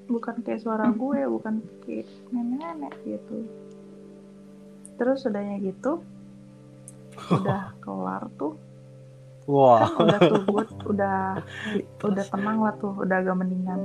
[0.06, 0.98] bukan kayak suara Hmm.
[0.98, 3.38] gue bukan kayak nenek-nenek gitu
[4.96, 6.00] terus udahnya gitu
[7.32, 8.56] udah kelar tuh
[9.46, 9.86] Wah.
[9.86, 11.18] kan udah tuh gue udah
[12.02, 13.80] udah tenang lah tuh udah agak mendingan.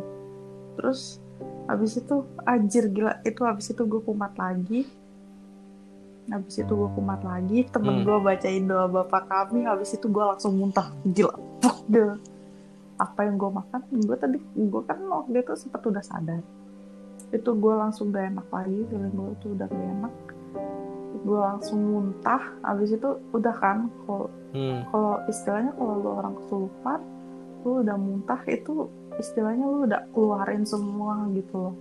[0.78, 1.22] Terus
[1.70, 4.90] habis itu anjir gila itu habis itu gue kumat lagi.
[6.30, 8.06] Habis itu gue kumat lagi temen Hmm.
[8.08, 11.34] gue bacain doa bapak kami habis itu gue langsung muntah gila.
[11.86, 12.18] Deh.
[12.98, 13.82] Apa yang gue makan?
[14.06, 16.42] Gue tadi gue kan waktu itu sempet udah sadar.
[17.30, 20.14] Itu gue langsung gak enak lagi feeling gue tuh udah gak enak.
[21.22, 24.84] Gue langsung muntah habis itu udah kan kalau Hmm.
[24.92, 27.00] kalau istilahnya kalau lu orang kesurupan
[27.64, 31.76] lu udah muntah itu istilahnya lu udah keluarin semua gitu loh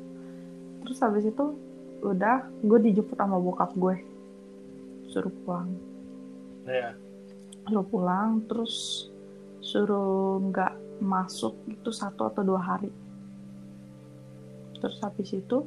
[0.85, 1.45] terus habis itu
[2.01, 3.97] udah gue dijemput sama bokap gue
[5.11, 5.71] suruh pulang
[6.65, 6.95] Ya.
[7.67, 9.09] suruh pulang terus
[9.59, 12.93] suruh nggak masuk itu satu atau dua hari
[14.79, 15.67] terus habis itu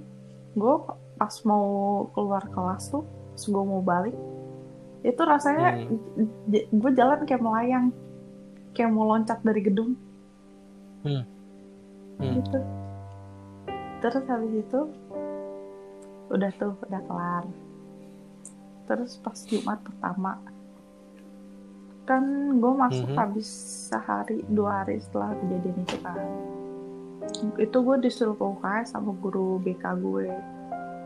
[0.54, 0.76] gue
[1.18, 1.66] pas mau
[2.14, 4.16] keluar kelas tuh pas gue mau balik
[5.04, 5.84] itu rasanya
[6.48, 7.92] j- gue jalan kayak melayang
[8.72, 9.94] kayak mau loncat dari gedung.
[11.04, 11.24] Hmm.
[12.16, 12.34] Hmm.
[12.34, 12.60] gitu.
[14.00, 14.80] Terus habis itu
[16.30, 17.46] udah tuh udah kelar.
[18.84, 20.40] Terus pas Jumat pertama
[22.04, 23.18] kan gue masuk Mhm.
[23.18, 23.48] habis
[23.88, 26.20] sehari dua hari setelah kejadian itu kan.
[27.56, 30.28] Itu gue disuruh ke UKS sama guru BK gue.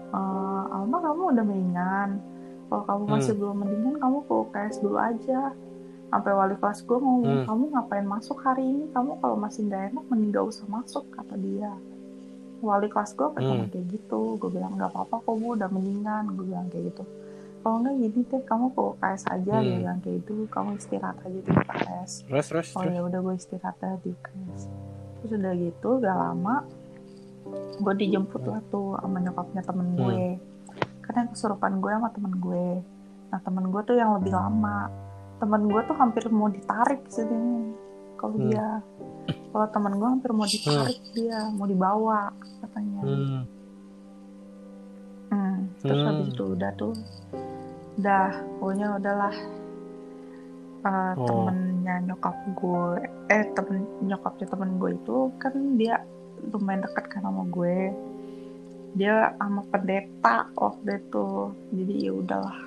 [0.07, 2.10] "Eh, Alma kamu udah mendingan
[2.67, 3.39] kalau kamu masih Hmm.
[3.39, 5.41] belum mendingan kamu ke UKS dulu aja.
[6.08, 7.45] Sampai wali kelas gue ngomong Hmm.
[7.45, 8.86] kamu ngapain masuk hari ini?
[8.89, 11.71] Kamu kalau masih nggak enak mending gak usah masuk kata dia.
[12.58, 13.67] Wali kelas gue kan Hmm.
[13.67, 14.21] kayak gitu.
[14.38, 16.23] Gue bilang nggak apa-apa kok bu udah mendingan.
[16.32, 17.03] Gue bilang kayak gitu.
[17.58, 19.62] Kalau nggak gini deh kamu ke UKS aja Hmm.
[19.62, 20.34] dia bilang kayak gitu.
[20.47, 24.62] Kamu istirahat aja di UKS Terus terus oh ya udah gue istirahat aja di UKS
[25.17, 26.56] terus udah gitu gak lama
[27.75, 30.38] gue dijemput lah tuh sama nyokapnya temen Hmm.
[31.08, 32.67] Karena yang kesurupan gue sama temen gue
[33.28, 34.91] nah temen gue tuh yang lebih lama
[35.38, 37.72] temen gue tuh hampir mau ditarik sini
[38.15, 38.43] kalau Hmm.
[38.46, 38.67] dia
[39.48, 43.41] kalau teman gue hampir mau ditarik dia mau dibawa katanya Hmm.
[45.28, 46.08] Hmm, terus Hmm.
[46.08, 46.93] habis itu udah tuh
[47.98, 49.36] udah pokoknya udahlah
[50.80, 51.26] Eh, Oh.
[51.28, 52.86] temennya nyokap gue
[53.28, 56.00] eh temen nyokapnya temen gue itu kan dia
[56.48, 57.91] lumayan dekat kan sama gue
[58.93, 61.28] dia sama pendeta waktu itu
[61.71, 62.58] jadi ya udahlah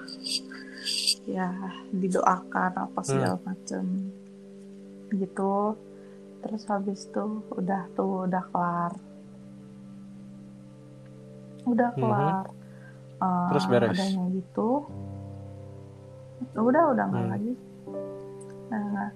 [1.24, 1.48] ya
[1.90, 3.84] didoakan apa segala macem
[5.10, 5.74] gitu
[6.40, 8.92] terus habis tuh udah tuh udah kelar
[11.64, 11.98] udah Mhm.
[11.98, 12.46] kelar
[13.20, 13.92] Eh, Terus beres.
[13.92, 14.68] udahnya gitu
[16.56, 17.32] udah udah nggak Hmm.
[17.36, 17.52] lagi
[18.70, 19.08] nah,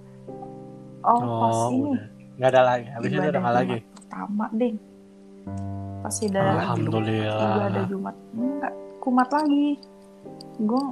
[1.02, 2.06] oh, pas Oh, ini udah.
[2.34, 2.86] Nggak ada lagi.
[2.90, 3.78] Habis itu udah nggak lagi.
[3.94, 4.76] Pertama ding
[6.04, 7.56] pas udah Alhamdulillah.
[7.56, 9.68] ibadah Jumat enggak kumat lagi
[10.58, 10.82] gue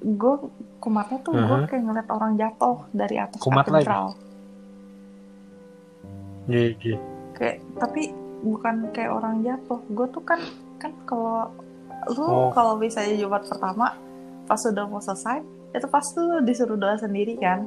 [0.00, 0.34] gue
[0.78, 1.66] kumatnya tuh gue Mhm.
[1.66, 3.82] kayak ngeliat orang jatuh dari atas Kumat lagi?
[3.82, 4.06] katedral
[6.46, 6.96] Iya, iya.
[7.34, 8.02] kayak tapi
[8.40, 10.40] bukan kayak orang jatuh gue tuh kan
[10.78, 11.50] kan kalau
[12.08, 12.48] lu Oh.
[12.50, 13.98] kalau misalnya Jumat pertama
[14.44, 17.66] pas udah mau selesai itu pasti lu disuruh doa sendiri kan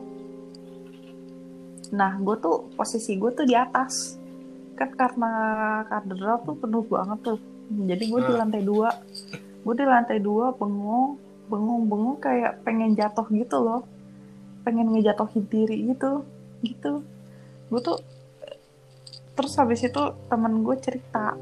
[1.92, 4.16] nah gue tuh posisi gue tuh di atas
[4.82, 5.32] kan karena
[5.86, 7.38] katedral tuh penuh banget tuh.
[7.70, 8.38] Jadi gue di Ah.
[8.42, 8.90] lantai dua.
[9.62, 13.86] Gue di lantai dua bengong bengong bengong kayak pengen jatuh gitu loh.
[14.66, 16.26] Pengen ngejatuhin diri gitu
[16.66, 17.06] gitu.
[17.70, 17.98] Gue tuh
[19.38, 21.38] terus habis itu temen gue cerita.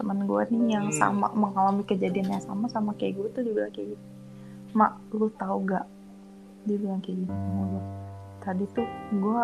[0.00, 0.96] Temen gue nih yang Hmm.
[0.96, 4.04] sama mengalami kejadian yang sama sama kayak gue tuh dia bilang kayak gitu.
[4.72, 5.86] Mak lu tahu gak?
[6.64, 7.36] Dia bilang kayak gitu
[8.38, 9.42] tadi tuh gue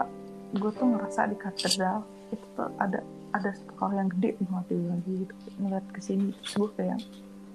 [0.57, 2.01] gue tuh ngerasa di katedral
[2.33, 3.05] itu tuh ada
[3.35, 5.35] ada hal yang gede dia bilang kayak gitu.
[5.59, 6.99] Ngeliat ke sini terus gue kayak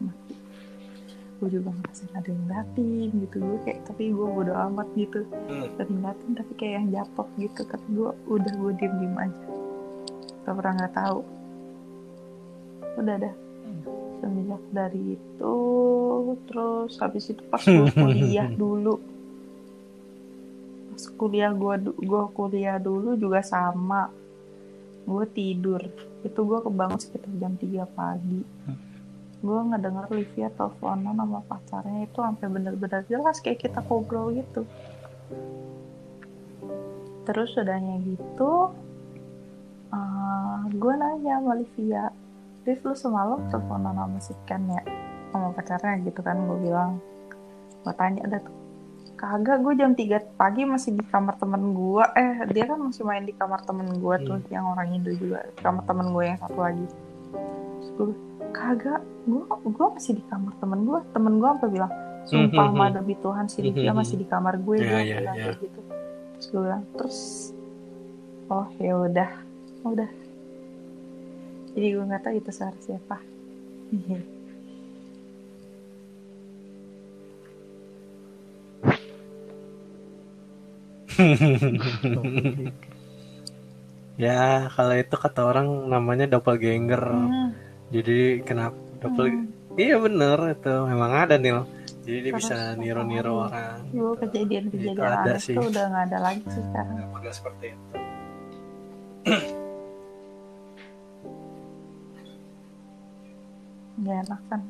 [0.03, 0.35] mati
[1.39, 3.37] gue juga ngerasain ada yang ngeliatin gitu.
[3.39, 5.23] Gue kayak tapi gue bodo amat gitu.
[5.47, 5.71] Hmm.
[5.79, 7.61] dari ngeliatin tapi kayak yang jatuh gitu.
[7.63, 9.47] Tapi gue udah gue diem diem aja.
[10.43, 11.19] Gak pernah nggak tahu.
[12.99, 13.35] Udah dah.
[14.19, 15.55] Semenjak dari itu
[16.51, 18.99] terus habis itu pas gue kuliah dulu.
[20.91, 24.11] Pas kuliah gue gue kuliah dulu juga sama
[25.09, 25.81] gue tidur.
[26.21, 28.45] Itu gue kebangun sekitar jam 3 pagi.
[29.41, 32.05] Gue ngedenger Livia teleponan sama pacarnya.
[32.05, 34.69] Itu sampai bener-bener jelas kayak kita ngobrol gitu.
[37.25, 38.69] Terus udahnya gitu
[40.69, 42.13] gue nanya sama Livia
[42.61, 44.85] Liv lu semalam teleponan sama si Ken ya?
[45.33, 45.97] Sama pacarnya?
[46.05, 47.01] Gitu kan gue bilang.
[47.81, 48.53] Gue tanya ada tuh
[49.19, 53.27] kagak gue jam 3 pagi masih di kamar temen gue eh dia kan masih main
[53.27, 55.43] di kamar temen gue tuh yang orang Indo juga.
[55.59, 56.87] Kamar temen gue yang satu lagi.
[57.75, 58.07] Terus gue
[58.55, 61.91] kagak gue gue masih di kamar temen gue temen gue sampai bilang
[62.23, 62.75] sumpah Mhm.
[62.79, 64.75] sama demi Tuhan si Livia masih di kamar gue.
[64.79, 65.45] Dia iya, bilang iya.
[65.51, 65.79] kayak gitu.
[66.39, 67.17] Terus gue bilang terus
[68.47, 69.29] oh ya udah
[69.83, 70.09] udah.
[71.75, 73.19] Jadi gue nggak tahu itu suara siapa
[84.19, 87.03] ya kalau itu kata orang namanya doppelganger.
[87.03, 87.49] Hmm,
[87.93, 89.45] jadi kenapa doppel hmm.
[89.79, 90.73] iya bener itu.
[90.91, 91.53] Memang ada nih
[92.03, 93.45] jadi dia Terus bisa niru-niru lagi?
[93.53, 93.77] orang.
[93.93, 95.55] Dulu kejadian-kejadian Itu ada aneh sih.
[95.55, 97.85] tuh udah nggak ada lagi sih sekarang Nah, model seperti itu.
[103.99, 104.61] Nggak enak kan?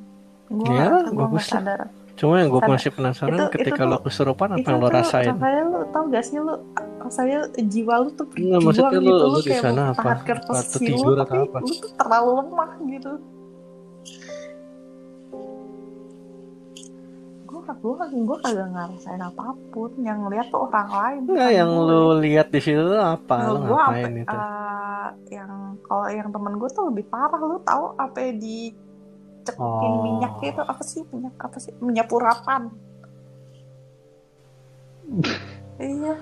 [0.50, 1.46] Gue Ya, lah.
[1.46, 1.80] sadar
[2.20, 5.32] cuma yang gue masih penasaran Itu- ketika itu lo kesurupan apa yang lo rasain?
[5.32, 6.54] Rasanya lu tau gak sih lu
[7.00, 10.10] rasanya jiwa lu tuh berjuang maksudnya gitu lu di kayak sana apa?
[10.20, 11.58] Atau tidur atau tapi apa?
[11.64, 13.12] lu tuh terlalu lemah gitu.
[17.50, 17.94] Gue gue
[18.26, 22.48] gue kagak ngerasain apa pun yang lihat tuh orang lain Enggak, bukan yang lu lihat.
[22.52, 23.36] di situ tuh apa?
[23.40, 24.36] Nah, lo ngapain sampai itu?
[24.36, 25.52] eh, yang
[25.82, 28.38] kalau yang temen gue tuh lebih parah lu tahu apa yang
[29.40, 30.02] dicekokin Oh.
[30.04, 31.72] minyak itu apa sih minyak apa sih?
[31.80, 32.70] Minyak purapan
[35.82, 36.14] iya.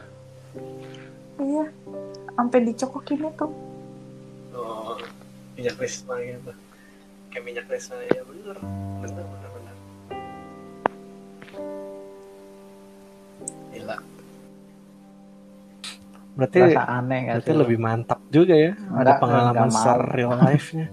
[1.37, 1.65] Iya.
[2.31, 3.47] Sampai dicokokin itu.
[4.53, 4.95] Oh
[5.53, 6.51] minyak krisma gitu.
[7.27, 8.57] Kayak minyak krisma ya bener.
[9.01, 9.75] Bener bener bener.
[13.69, 13.97] Gila.
[16.31, 17.57] Berarti Rasa aneh gak berarti sih?
[17.59, 18.71] lebih mantap juga ya.
[18.71, 19.83] Ada Enggak, pengalaman enggak mau.
[19.83, 20.87] ser real life nya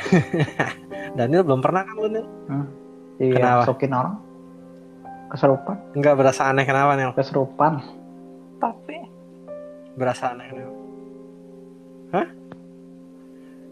[1.12, 2.26] Daniel belum pernah kan lu Nil?
[3.18, 3.60] Iya, Kenapa?
[3.62, 4.14] masukin orang
[5.28, 7.12] keserupan, Enggak berasa aneh kenapa Nil?
[7.12, 7.72] keserupan.
[8.56, 8.96] tapi
[9.92, 10.74] Berasa aneh kenapa?
[12.12, 12.28] Hah?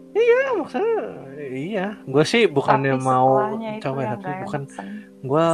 [0.09, 0.95] Iya maksudnya
[1.39, 3.29] iya gue sih bukannya tapi mau
[3.77, 4.61] coba tapi bukan
[5.21, 5.45] gue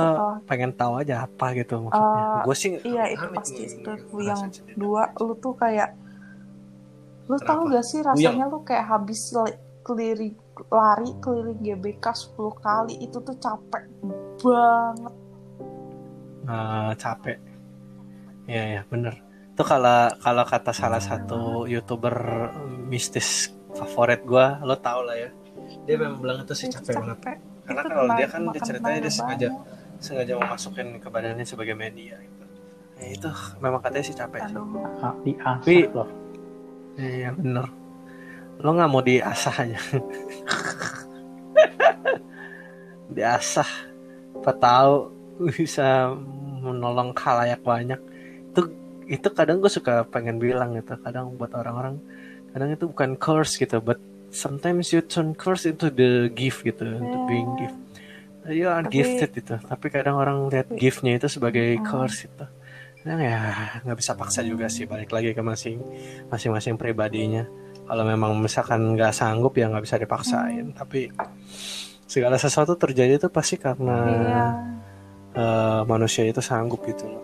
[0.44, 4.50] pengen tahu aja apa gitu maksudnya Eh, gue sih iya itu pasti nih itu ngerasain
[4.56, 5.92] yang dua lu tuh kayak
[7.26, 7.74] Lu tahu Kenapa?
[7.74, 10.34] gak sih rasanya lu kayak habis le- keliling
[10.68, 13.86] lari keliling GBK 10 kali itu tuh capek
[14.42, 15.14] banget.
[16.46, 17.38] Eh, capek
[18.46, 19.18] ya ya bener
[19.50, 22.14] itu kalau kalau kata salah satu youtuber
[22.86, 25.30] mistis favorit gua lo tau lah ya
[25.90, 27.18] dia memang bilang itu sih capek banget
[27.66, 29.98] karena Itu kalau dia kan dia ceritanya dia sengaja banget.
[29.98, 32.44] sengaja memasukin ke badannya sebagai media gitu.
[32.96, 34.54] Ya, itu memang katanya sih capek sih.
[34.54, 34.66] Aduh.
[35.26, 36.10] Diasah Tapi- loh
[36.96, 37.66] Iya bener.
[38.60, 39.80] Lo nggak mau diasah aja.
[43.16, 43.70] diasah.
[44.42, 44.94] Apa tahu
[45.56, 46.14] bisa
[46.62, 48.00] menolong khalayak banyak.
[48.52, 48.72] Itu
[49.06, 50.98] itu kadang gue suka pengen bilang gitu.
[51.00, 52.00] Kadang buat orang-orang
[52.56, 54.00] kadang itu bukan curse gitu, but
[54.32, 57.76] sometimes you turn curse into the gift gitu, into being gift.
[58.48, 61.84] You are Tapi- gifted itu, tapi kadang orang lihat giftnya itu sebagai Hmm.
[61.84, 62.46] curse itu.
[63.06, 63.38] Nah, ya
[63.84, 65.78] nggak bisa paksa juga sih balik lagi ke masing
[66.32, 67.46] masing-masing pribadinya
[67.86, 70.74] kalau memang misalkan nggak sanggup ya nggak bisa dipaksain.
[70.74, 71.10] Tapi
[72.06, 74.46] segala sesuatu terjadi itu pasti karena Iya.
[75.36, 77.24] eh, manusia itu sanggup gitu loh.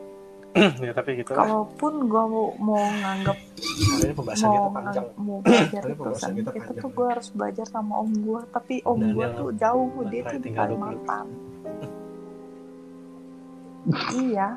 [0.84, 3.38] Ya tapi gitu Kalaupun gua mau mau nganggap
[4.04, 5.06] ini pembahasan mau kita panjang.
[5.15, 8.41] mau belajar itu kan kita itu tuh gua harus belajar sama om gua.
[8.52, 10.76] Tapi om yang tuh jauh dia tuh di tinggal 20.
[10.76, 11.26] Kalimantan.
[14.13, 14.50] Iya.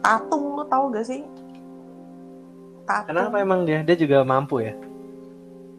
[0.00, 1.22] Tatung lu tahu gak sih?
[2.86, 3.82] Tatung kenapa emang dia?
[3.82, 4.72] Dia juga mampu ya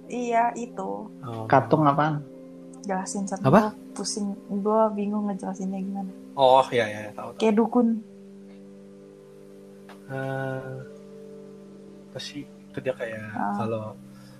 [0.08, 1.46] iya itu oh.
[1.46, 2.24] katung apaan
[2.82, 3.76] jelasin satu Apa?
[3.92, 7.88] pusing gua bingung ngejelasinnya gimana oh ya ya tahu tahu kayak dukun
[10.08, 10.76] Eh,
[12.08, 13.60] apa sih itu dia kayak Ah.
[13.60, 13.84] kalau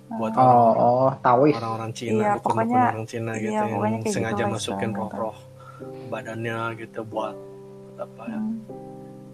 [0.08, 3.92] buat oh orang oh taois orang-orang Cina, Iya, dukun-dukun pokoknya- orang Cina iya, gitu pokoknya
[3.92, 5.36] yang sengaja gitu masukin roh-roh
[6.08, 7.36] badannya gitu buat
[7.94, 8.56] apa ya, Hmm.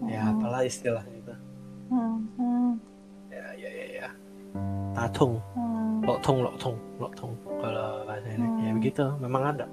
[0.03, 0.31] ya Hmm.
[0.35, 1.33] apalah istilahnya itu
[1.87, 2.15] Hmm.
[2.35, 2.71] Hmm.
[3.31, 4.07] ya ya ya ya
[4.91, 5.64] tatung Hmm.
[6.05, 8.77] Lotung lotung lotung kalau bahasa ini ya Hmm.
[8.77, 9.65] begitu memang ada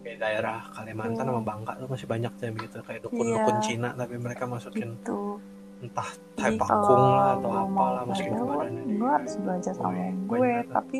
[0.00, 3.62] kayak daerah Kalimantan sama Bangka tuh masih banyak tuh yang begitu kayak dukun-dukun Iya.
[3.62, 5.40] Cina tapi mereka masukin gitu
[5.80, 10.72] entah tai pakung lah atau apalah masukin ke badannya gue harus belajar sama gue tuh.
[10.72, 10.98] tapi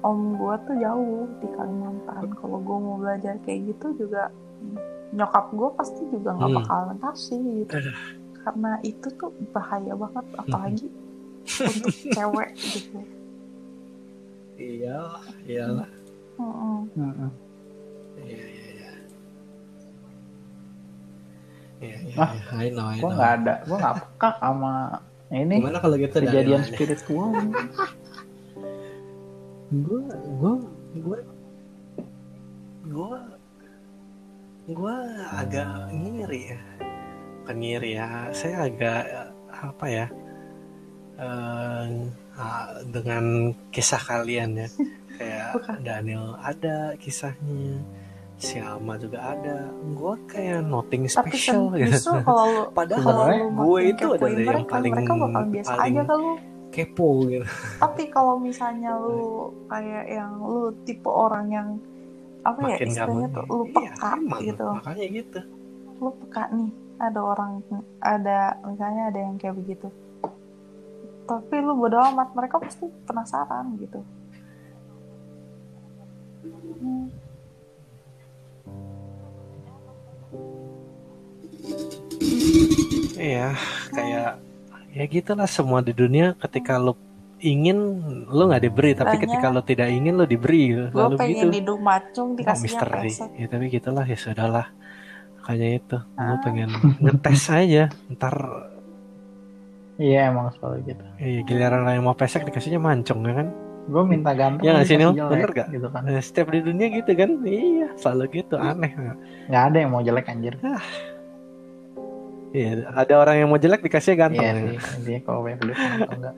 [0.00, 4.28] om gue tuh jauh di Kalimantan kalau gue mau belajar kayak gitu juga
[5.10, 6.58] nyokap gue pasti juga nggak Hmm.
[6.60, 7.96] bakalan kasih gitu Aduh.
[8.38, 10.86] karena itu tuh bahaya banget apalagi
[11.44, 12.98] untuk cewek gitu
[14.56, 14.98] iya
[15.44, 15.88] iyalah
[16.34, 16.78] Mm-mm.
[16.94, 17.30] Mm-mm.
[18.22, 18.90] iya iya iya
[21.82, 22.64] iya iya Ah, iya.
[22.64, 24.74] I know I gua nggak ada gua nggak peka sama
[25.34, 27.28] ini gimana kalau gitu kejadian spiritual
[29.74, 30.00] gue
[30.38, 30.54] gue
[31.02, 31.18] gue
[32.86, 33.12] gue
[34.70, 34.96] gue
[35.34, 36.60] agak ngiri ya
[37.42, 39.02] bukan ngiri ya saya agak
[39.50, 40.06] apa ya
[41.18, 41.86] eh,
[42.34, 43.24] ah, dengan
[43.68, 44.68] kisah kalian ya.
[45.14, 45.76] Kayak Bukan.
[45.80, 47.78] Daniel ada kisahnya
[48.34, 49.70] si Alma juga ada.
[49.94, 52.10] Gue kayak nothing tapi special kan gitu.
[52.20, 56.32] kalau Padahal gue itu adalah yang mereka, paling- mereka bakal biasa paling- aja kalau
[56.68, 57.46] kepo gitu.
[57.78, 59.22] Tapi kalau misalnya lu
[59.64, 61.68] kayak yang lu tipe orang yang
[62.42, 64.40] apa ya makin istilahnya gampang tuh lu Iya, peka emang.
[64.42, 64.66] gitu.
[64.74, 65.40] makanya gitu.
[65.94, 67.50] Lu peka nih ada orang
[68.00, 69.86] ada misalnya ada yang kayak begitu
[71.24, 74.00] tapi lu bodo amat mereka pasti penasaran gitu
[76.74, 77.08] Hmm.
[83.16, 83.54] Iya,
[83.90, 84.30] kayak
[84.92, 86.94] ya gitulah semua di dunia ketika lo
[87.40, 87.76] ingin
[88.26, 91.56] lo nggak diberi, tapi Makanya- ketika lo tidak ingin lo diberi, gue lalu pengen gitu.
[91.60, 93.02] hidup macung Oh, dikasihnya misteri.
[93.04, 94.66] pesek Ya tapi gitulah ya sudahlah.
[95.36, 96.40] Makanya itu, lo Ah.
[96.40, 96.70] pengen
[97.02, 97.84] ngetes aja.
[98.08, 98.34] Ntar
[99.96, 103.48] iya emang selalu gitu eh, giliran yang mau pesek dikasihnya mancung ya kan?
[103.84, 105.28] gue minta ganteng Iya nggak sih, dikasih Nil?
[105.28, 105.68] Bener nggak?
[105.70, 107.30] gitu kan Eh, Setiap di dunia gitu kan?
[107.42, 108.54] Iya, selalu gitu.
[108.56, 108.90] Aneh.
[108.90, 109.16] nggak?
[109.44, 110.54] nggak ada yang mau jelek anjir
[112.50, 114.56] Iya, ada orang yang mau jelek dikasihnya ganteng.
[114.70, 114.80] iya ya.
[114.96, 116.34] sih kalau banyak duit kenapa enggak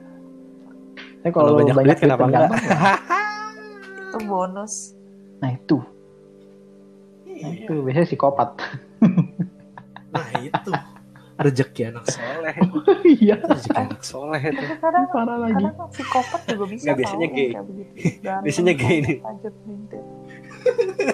[1.17, 2.41] tapi Kalau banyak banyak, duit kenapa enggak?
[2.41, 2.49] ya.
[4.07, 4.73] itu bonus
[5.37, 5.77] nah itu
[7.23, 7.47] nah, Iya.
[7.63, 8.49] itu biasanya psikopat
[10.09, 10.71] Nah itu
[11.37, 12.55] rezeki anak soleh.
[13.21, 14.57] iya rezeki anak soleh itu.
[14.57, 17.49] tapi kadang parah lagi kadang psikopat juga bisa Nggak, biasanya gay.
[18.45, 20.03] Biasanya gay lanjut lintir.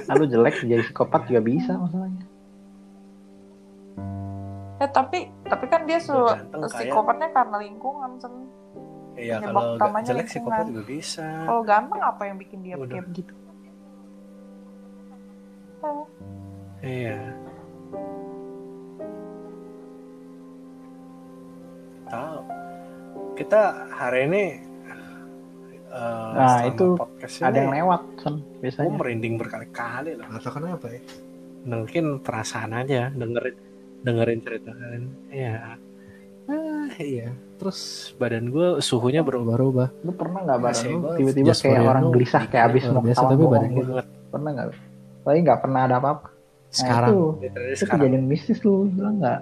[0.08, 2.26] lalu jelek jadi psikopat juga bisa masalahnya
[4.82, 6.12] Eh tapi tapi kan dia su
[6.52, 8.34] psikopatnya karena lingkungan sen.
[9.16, 10.28] Iya kalau jelek lingkungan.
[10.28, 11.24] psikopat juga bisa.
[11.48, 13.32] Kalau ganteng apa yang bikin dia kayak begitu?
[16.84, 17.43] Iya.
[22.14, 22.38] Tahu.
[23.34, 24.44] Kita hari ini
[25.90, 26.94] eh, Nah, itu
[27.42, 28.94] ada ini, yang lewat gue biasanya.
[28.94, 30.28] merinding berkali-kali loh.
[30.30, 31.02] Atau kenapa ya?
[31.66, 33.56] Mungkin perasaan aja dengerin
[34.06, 35.06] dengerin cerita kalian.
[35.34, 35.78] Ya
[36.44, 37.32] ah iya.
[37.56, 40.04] Terus badan gue suhunya berubah-ubah.
[40.04, 43.44] Lu pernah nggak badan lu tiba-tiba kayak orang gelisah kayak abis luar mau biasa tapi
[43.48, 44.08] badan gue banget.
[44.30, 44.68] Pernah nggak
[45.24, 46.28] tapi nggak pernah ada apa-apa.
[46.74, 47.10] Sekarang.
[47.14, 48.02] itu, literally itu sekarang.
[48.02, 49.42] kejadian mistis lu bilang nggak?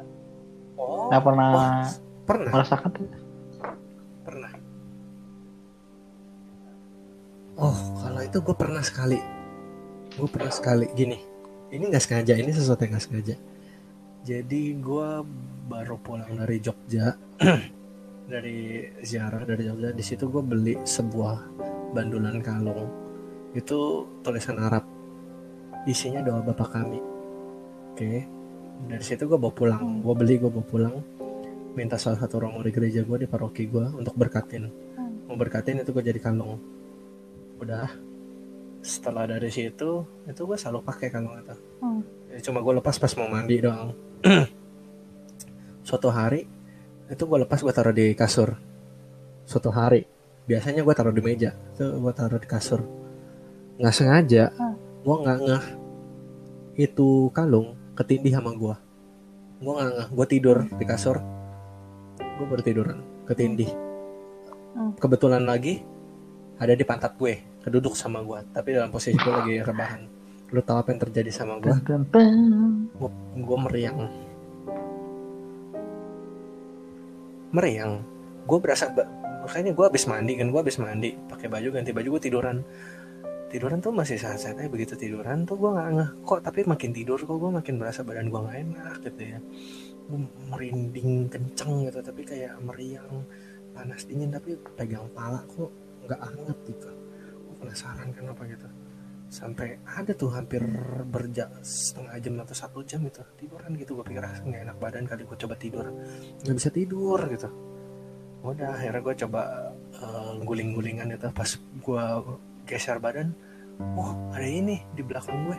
[0.77, 1.09] Oh.
[1.09, 1.85] Nggak pernah Wah,
[2.31, 2.51] pernah.
[2.55, 2.91] Merasakan?
[4.23, 4.51] Pernah.
[7.59, 9.19] Oh kalau itu gue pernah sekali.
[10.15, 10.87] Gue pernah sekali.
[10.95, 11.19] Gini
[11.71, 13.35] ini nggak sengaja ini sesuatu yang nggak sengaja.
[14.21, 15.09] Jadi gue
[15.71, 17.15] baru pulang dari Jogja
[18.31, 21.35] dari ziarah dari Jogja di situ gue beli sebuah
[21.91, 22.87] bandulan kalung.
[23.51, 24.87] Itu tulisan Arab.
[25.83, 26.99] Isinya doa bapak kami.
[27.91, 28.23] Oke.
[28.81, 29.99] Dari situ gue bawa pulang.
[29.99, 30.95] Gue beli gue bawa pulang
[31.71, 34.67] minta salah satu orang di gereja gue di paroki gue untuk berkatin.
[35.27, 36.59] Mau berkatin itu gue jadi kalung
[37.63, 37.87] udah.
[38.81, 41.55] Setelah dari situ itu gue selalu pakai kalung itu.
[41.79, 42.01] Hmm.
[42.27, 43.95] Jadi cuma gue lepas pas mau mandi doang.
[45.87, 46.43] Suatu hari
[47.07, 48.57] itu gue lepas gue taruh di kasur.
[49.47, 50.03] Suatu hari
[50.49, 51.55] biasanya gue taruh di meja.
[51.75, 52.83] Itu gue taruh di kasur.
[53.79, 54.75] Nggak sengaja Hmm.
[55.01, 55.65] gue nggak ngeh.
[56.89, 58.75] Itu kalung ketindih sama gue
[59.61, 60.07] gue nggak ngeh.
[60.11, 61.21] Gue tidur di kasur
[62.37, 63.71] gue baru tiduran ketindih.
[64.71, 64.95] Hmm.
[64.95, 65.83] kebetulan lagi
[66.55, 70.01] ada di pantat gue keduduk sama gue tapi dalam posisi gue lagi rebahan.
[70.51, 74.07] Lu tahu apa yang terjadi sama gue gue gue meriang.
[77.51, 77.99] Meriang?
[78.47, 78.87] Gue berasa
[79.43, 81.19] makanya gue habis mandi kan gue habis mandi.
[81.27, 82.63] Pakai baju ganti baju gue tiduran.
[83.51, 86.09] Tiduran tuh masih saat-saat aja begitu tiduran tuh gue nggak ngeh.
[86.23, 89.39] Kok tapi makin tidur kok gue makin berasa badan gue nggak enak gitu ya
[90.19, 93.23] merinding kenceng gitu tapi kayak meriang
[93.71, 95.71] panas dingin tapi pegang pala kok
[96.05, 96.89] nggak hangat gitu
[97.47, 98.67] gue penasaran kenapa gitu.
[99.31, 100.59] Sampai ada tuh hampir
[101.07, 105.07] berjam setengah jam atau satu jam itu tiduran gitu gue pikir ah nggak enak badan
[105.07, 105.87] kali gue coba tidur.
[106.43, 107.47] Nggak bisa tidur gitu.
[108.43, 109.41] Udah akhirnya gue coba
[109.95, 112.03] eh, guling-gulingan itu pas gue
[112.67, 113.31] geser badan
[113.95, 115.57] oh ada ini di belakang gue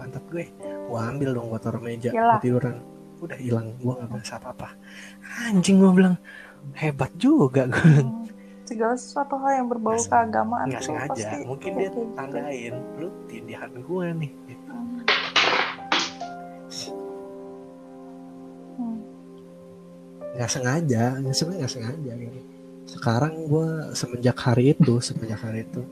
[0.00, 0.48] pantat gue.
[0.88, 2.80] Gue ambil dong gue taruh meja gue tiduran
[3.20, 4.68] udah hilang gue nggak berasa apa-apa
[5.44, 6.16] anjing gue bilang
[6.74, 8.26] hebat juga gue bilang Hmm.
[8.66, 12.00] segala sesuatu hal yang berbau Nggak- keagamaan nggak sengaja pasti mungkin dia gitu.
[12.12, 14.70] tandain lu tindihan gue nih gitu.
[18.72, 18.98] Hmm.
[20.32, 22.40] Nggak sengaja sebenarnya nggak sengaja gitu
[22.86, 25.82] sekarang gue semenjak hari itu semenjak hari itu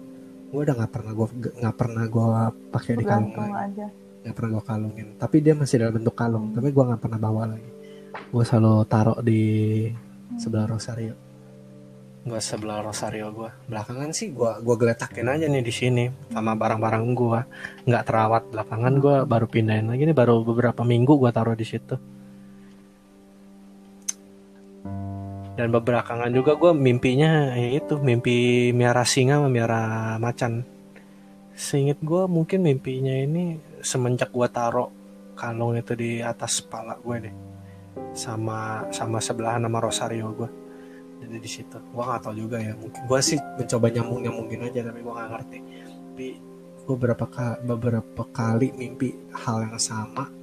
[0.49, 2.25] gue udah nggak pernah gue nggak pernah gue
[2.71, 3.87] pakai di kalung bergantung lagi aja
[4.29, 5.09] nggak pernah gue kalungin.
[5.17, 7.71] Tapi dia masih dalam bentuk kalung tapi gue nggak pernah bawa lagi.
[8.29, 9.43] Gue selalu taruh di
[10.37, 11.17] sebelah rosario.
[12.29, 17.05] Gue sebelah rosario gue belakangan sih gue gue geletakin aja nih di sini sama barang-barang
[17.17, 17.41] gue
[17.89, 18.43] nggak terawat.
[18.53, 21.97] Belakangan gue baru pindahin lagi nih baru beberapa minggu gue taruh di situ.
[25.59, 30.63] Dan belakangan juga gue mimpinya ya itu mimpi miara singa sama miara macan.
[31.59, 34.91] Seinget gue mungkin mimpinya ini semenjak gue taruh
[35.39, 37.35] kalung itu di atas kepala gue deh.
[38.15, 40.51] Sama sama sebelahan sama rosario gue
[41.19, 41.79] jadi di situ.
[41.93, 42.75] Gue nggak tahu juga ya.
[42.79, 45.59] Mungkin gue sih mencoba nyambung nyambungin aja tapi gue nggak ngerti.
[45.87, 46.27] Tapi
[46.85, 50.39] gue beberapa kali beberapa kali mimpi hal yang sama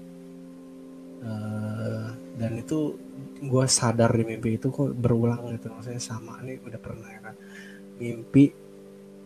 [1.26, 2.08] Eh,
[2.38, 2.94] dan itu
[3.42, 5.74] gue sadar di mimpi itu kok berulang gitu.
[5.74, 7.36] Maksudnya sama nih udah pernah ya kan.
[7.98, 8.52] Mimpi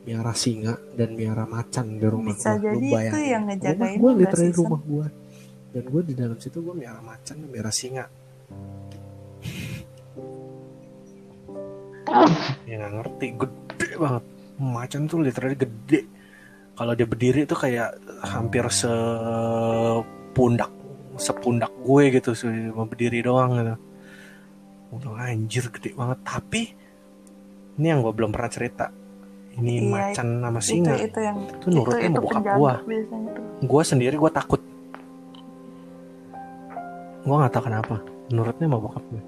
[0.08, 2.74] miara singa dan miara macan di rumah Bisa gua.
[2.74, 3.30] Jadi itu bayangin.
[3.30, 4.60] yang ngejagain rumah gue nggak literally Sam?
[4.64, 5.08] rumah gue
[5.70, 8.06] dan gue di dalam situ gue miara macan dan miara singa.
[12.66, 13.28] Ya nggak ngerti.
[13.38, 14.24] Gede banget.
[14.60, 16.02] Macan tuh literally gede.
[16.74, 20.72] Kalau dia berdiri itu kayak hampir sepundak
[21.20, 22.32] sepundak gue gitu
[22.72, 23.76] mau berdiri doang gitu.
[24.96, 26.20] Udah anjir gede banget.
[26.24, 26.62] Tapi
[27.78, 28.86] ini yang gue belum pernah cerita
[29.58, 30.94] ini Iya, macan sama itu singa.
[31.00, 32.78] itu yang itu nurutnya itu, mau itu bokap tuh
[33.60, 34.62] gue sendiri gue takut.
[37.28, 37.96] Gue nggak tahu kenapa.
[38.32, 39.24] Menurutnya mau bokap gue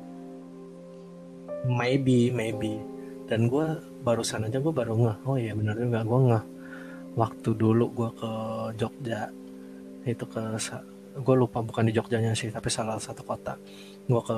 [1.67, 2.81] maybe maybe.
[3.29, 3.65] Dan gue
[4.01, 5.17] barusan aja gue baru ngeh.
[5.29, 6.01] Oh iya benar juga.
[6.01, 6.43] Gue ngeh.
[7.15, 8.31] Waktu dulu gue ke
[8.79, 9.29] Jogja.
[10.07, 10.41] Itu ke
[11.11, 13.59] gue lupa bukan di Jogjanya sih tapi salah satu kota.
[14.07, 14.37] Gue ke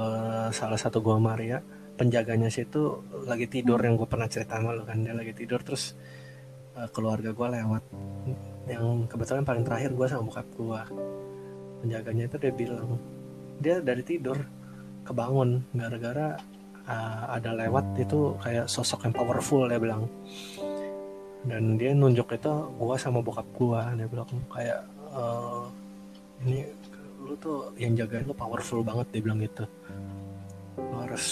[0.51, 1.61] salah satu gua Maria
[1.93, 5.61] penjaganya sih itu lagi tidur yang gue pernah cerita sama lo kan dia lagi tidur
[5.61, 5.93] terus
[6.77, 7.83] eh, keluarga gue lewat.
[8.63, 10.81] Yang kebetulan paling terakhir gue sama bokap gue
[11.83, 12.95] penjaganya itu dia bilang
[13.59, 14.39] dia dari tidur
[15.03, 16.39] kebangun gara-gara
[16.87, 20.07] uh, ada lewat itu kayak sosok yang powerful dia bilang.
[21.43, 24.79] Dan dia nunjuk itu gua sama bokap gua dia bilang kayak
[25.11, 25.63] "Eh,
[26.47, 26.59] ini
[27.19, 29.67] lu tuh yang jagain lu powerful banget dia bilang gitu
[30.75, 31.25] harus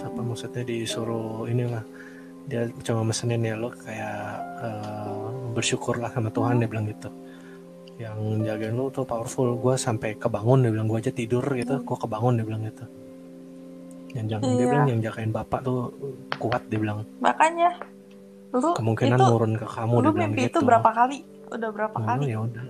[0.00, 1.82] apa maksudnya disuruh inilah.
[2.44, 4.20] Dia cuma mesenin ya lo kayak
[4.60, 7.08] eh, bersyukurlah sama Tuhan dia bilang gitu.
[7.94, 9.54] Yang jagain lu tuh powerful.
[9.56, 10.86] Gue sampai kebangun dia bilang.
[10.86, 12.84] Gue aja tidur gitu gue kebangun dia bilang gitu.
[14.12, 14.68] Yang jangan dia Iya.
[14.68, 15.78] bilang yang jagain bapak tuh
[16.36, 17.02] kuat dia bilang.
[17.18, 17.70] Makanya
[18.52, 20.50] lu kemungkinan itu nurun ke kamu lu dia bilang mimpi gitu.
[20.52, 21.18] itu berapa kali?
[21.44, 22.24] Udah berapa Oh, kali?
[22.28, 22.62] ya udah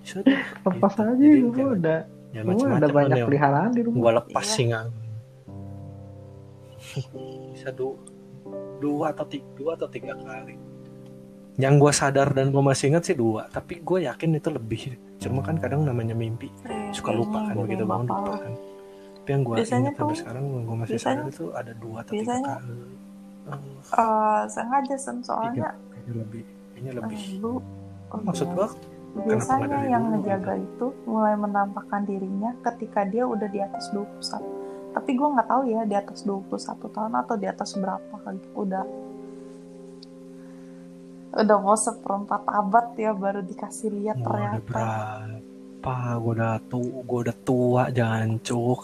[0.00, 1.02] Sudah, Lepas gitu.
[1.02, 1.98] aja Jadi gue udah
[2.30, 3.26] gue macem-macem ada kan banyak ya.
[3.26, 3.98] peliharaan di rumah.
[3.98, 4.54] gue lepas Iya.
[4.54, 4.80] singa
[7.50, 7.94] bisa dua
[8.78, 10.56] dua atau tiga dua atau tiga kali.
[11.56, 14.82] Yang gue sadar dan gue masih ingat sih dua tapi gue yakin itu lebih.
[15.18, 18.32] Cuma kan kadang namanya mimpi Eh, suka lupa kan begitu bangun lupa lu.
[18.38, 18.54] kan.
[19.14, 22.22] Tapi yang gue ingat sampai sekarang gue masih biasanya- sadar itu ada dua atau tiga
[22.24, 22.72] biasanya- kali.
[23.50, 23.58] Eh,
[23.92, 27.18] Eh, sengaja sen soalnya kayaknya lebih kayaknya lebih.
[27.38, 27.52] Lu
[28.10, 28.66] maksud gue
[29.20, 34.40] biasanya yang ngejaga itu mulai menampakkan dirinya ketika dia udah di atas 21
[34.90, 36.50] tapi gue nggak tahu ya di atas 21
[36.88, 38.14] tahun atau di atas berapa.
[38.16, 38.84] Kali udah
[41.30, 44.66] udah mau seperempat abad ya baru dikasih lihat udah ternyata.
[44.66, 45.94] berapa?
[46.16, 48.80] Gue udah tua gue udah tua jancuk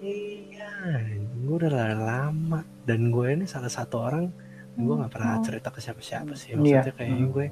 [0.00, 0.96] iya
[1.36, 2.60] gue udah lama.
[2.82, 4.30] Dan gue ini salah satu orang
[4.74, 5.44] gue nggak pernah Hmm.
[5.44, 6.52] cerita ke siapa-siapa sih.
[6.52, 6.80] Iya.
[6.82, 7.30] maksudnya kayak Hmm.
[7.30, 7.46] gue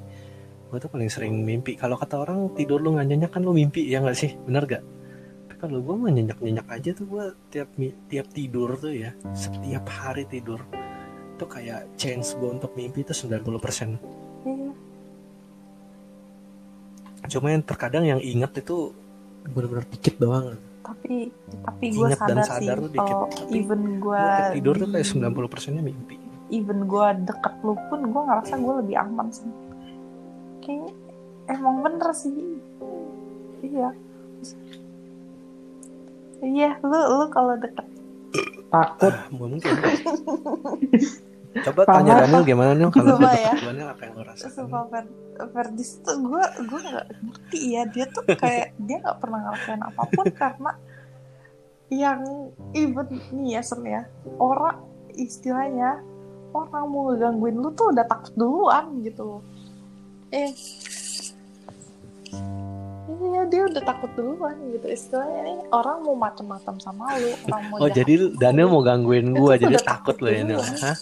[0.65, 1.75] gue tuh paling sering mimpi.
[1.75, 4.33] Kalau kata orang tidur lu nggak nyenyak kan lu mimpi ya nggak sih?
[4.43, 4.83] Bener gak
[5.65, 7.73] tapi kalau gue mah nyenyak nyenyak aja tuh gue tiap
[8.05, 9.17] tiap tidur tuh ya.
[9.33, 10.61] Setiap hari tidur.
[11.41, 13.97] Tuh kayak chance gue untuk mimpi itu 90%
[14.45, 14.69] Iya.
[17.25, 18.93] cuma yang terkadang yang inget itu
[19.49, 20.53] benar-benar dikit doang.
[20.85, 21.33] Tapi
[21.65, 24.21] tapi gue Ingat dan sadar, sadar sih kalau tapi even gue
[24.53, 26.21] tidur tuh kayak 90 persennya mimpi.
[26.53, 29.49] even gue deket lu pun gue ngerasa gue lebih aman sih.
[30.61, 30.93] Kayak
[31.49, 32.61] emang bener sih.
[33.65, 33.89] Iya
[36.41, 37.85] iya lu lu kalau deket.
[38.71, 39.13] Takut.
[39.13, 39.61] ah, mungkin.
[41.55, 42.27] Coba Paham tanya?
[42.27, 43.53] Daniel gimana nih kalau deket ya.
[43.71, 44.51] Daniel apa yang lo rasakan?
[44.51, 44.83] Sumpah
[45.55, 47.83] Ferdis tuh gue gue nggak ngerti ya.
[47.87, 50.71] Dia tuh kayak dia nggak pernah ngelakuin apa pun karena
[51.87, 52.21] yang
[52.75, 54.03] even nih ya Sen ya.
[54.35, 54.83] Orang
[55.15, 56.03] istilahnya
[56.51, 59.39] orang mau ngegangguin lu tuh udah takut duluan gitu.
[60.35, 60.51] Eh
[63.35, 64.87] Iya dia udah takut duluan gitu.
[64.87, 69.35] Istilahnya nih orang mau macem-macem sama lu orang mau oh jahat jadi Daniel mau gangguin
[69.35, 70.75] tuh jadi takut lo duluan.
[70.79, 70.97] Hah?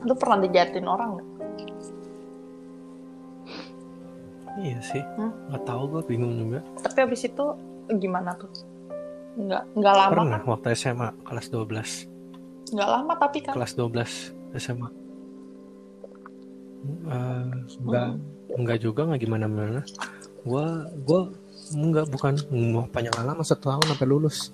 [0.00, 1.28] lu pernah dijahatin orang nggak?
[4.60, 5.02] Iya sih.
[5.16, 5.32] Hmm?
[5.48, 6.60] nggak tahu gue bingung juga.
[6.84, 7.44] Tapi abis itu
[7.96, 8.52] gimana tuh?
[9.40, 10.48] Nggak nggak lama pernah kan?
[10.52, 13.56] waktu SMA kelas 12 nggak lama tapi kan?
[13.56, 14.88] Kelas 12 SMA
[16.84, 17.44] Eh,
[17.84, 18.08] enggak
[18.56, 19.80] enggak juga nggak gimana gimana.
[20.46, 21.20] Gua gua
[21.76, 22.32] enggak bukan
[22.72, 24.48] mau panjang lama satu tahun sampai lulus.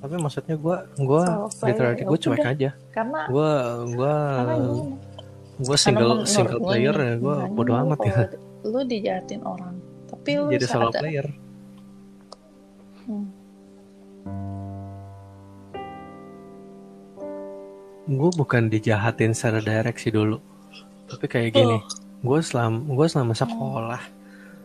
[0.00, 2.52] Tapi maksudnya gua gua Solo player, literally gua cuek udah.
[2.56, 2.70] aja.
[2.96, 3.50] Karena gua
[3.92, 4.80] gua karena gini.
[5.60, 8.16] gua karena single single gue player ya gua misalnya bodo amat ya.
[8.60, 9.74] lu dijahatin orang
[10.08, 11.26] tapi lu jadi solo player.
[13.04, 13.26] Hmm.
[18.10, 20.42] gue bukan dijahatin secara direct sih dulu
[21.10, 21.82] tapi kayak gini Oh.
[22.22, 24.02] gue selama gue selama sekolah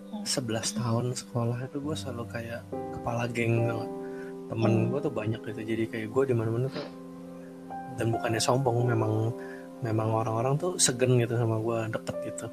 [0.05, 0.23] Hmm.
[0.23, 3.69] 11 tahun sekolah itu gue selalu kayak kepala geng
[4.45, 4.89] temen Hmm.
[4.89, 6.85] gue tuh banyak gitu jadi kayak gue di mana mana tuh
[7.95, 9.13] dan bukannya sombong memang
[9.79, 12.47] memang orang-orang tuh segen gitu sama gue deket gitu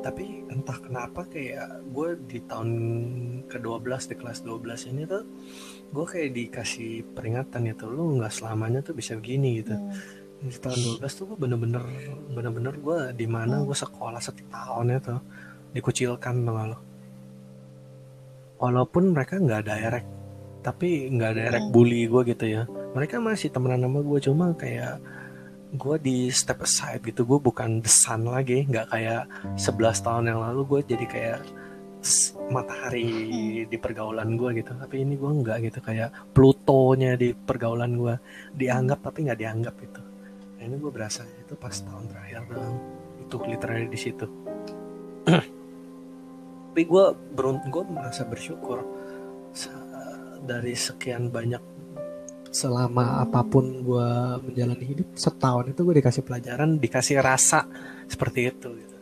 [0.00, 2.70] tapi entah kenapa kayak gue di tahun
[3.46, 5.28] ke-12 di kelas 12 ini tuh
[5.90, 9.92] gue kayak dikasih peringatan gitu lu nggak selamanya tuh bisa begini gitu Hmm.
[10.40, 11.84] Di tahun 12 tuh gue bener-bener
[12.32, 13.68] bener-bener gue di mana Hmm.
[13.68, 15.20] gue sekolah setahunnya tuh.
[15.76, 16.78] Dikucilkan tuh lo.
[18.56, 20.08] Walaupun mereka nggak direct
[20.60, 21.72] tapi nggak direct Hmm.
[21.72, 22.62] bully gue gitu ya.
[22.96, 24.96] Mereka masih temenan sama gue cuma kayak
[25.76, 27.28] gue di step aside gitu.
[27.28, 29.28] Gue bukan the sun lagi nggak kayak
[29.60, 31.40] 11 tahun yang lalu gue jadi kayak
[32.48, 33.08] matahari
[33.68, 34.72] di pergaulan gue gitu.
[34.72, 38.16] Tapi ini gue nggak gitu kayak Plutonya di pergaulan gue
[38.56, 40.00] dianggap tapi nggak dianggap gitu
[40.60, 42.76] ini gue berasa itu pas tahun terakhir doang
[43.20, 44.26] itu literally di situ.
[46.70, 47.04] Tapi gue
[47.34, 48.84] berunt gue merasa bersyukur
[50.40, 51.60] dari sekian banyak
[52.50, 54.08] selama apa pun gue
[54.42, 57.66] menjalani hidup setahun itu gue dikasih pelajaran dikasih rasa
[58.06, 58.96] seperti itu gitu.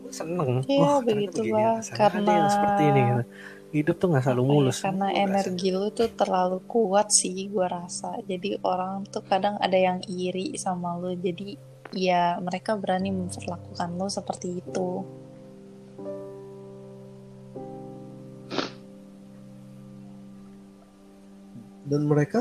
[0.00, 3.22] Gue seneng Iya, Wah, begitu, begini yang Karena- seperti ini gitu.
[3.72, 4.78] Hidup tuh nggak selalu ya, mulus.
[4.84, 5.24] karena Gua rasa.
[5.24, 8.20] energi lu tuh terlalu kuat sih gua rasa.
[8.28, 11.16] Jadi orang tuh kadang ada yang iri sama lu.
[11.16, 11.56] Jadi
[11.96, 14.88] ya mereka berani memperlakukan lu seperti itu.
[21.82, 22.40] Dan mereka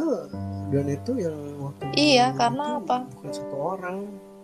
[0.69, 2.97] dan itu yang waktu Iya, karena itu apa?
[3.09, 3.97] bukan satu orang.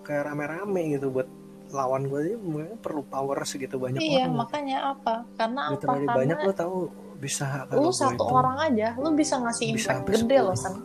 [0.04, 1.28] Kayak rame-rame gitu buat
[1.72, 5.28] lawan gue mereka perlu power segitu banyak iya orang makanya apa?
[5.36, 5.84] Karena apa?
[5.84, 6.78] karena banyak lo tahu
[7.18, 10.46] bisa lu satu itu orang aja lu bisa ngasih bisa impact gede 10.
[10.48, 10.76] loh san.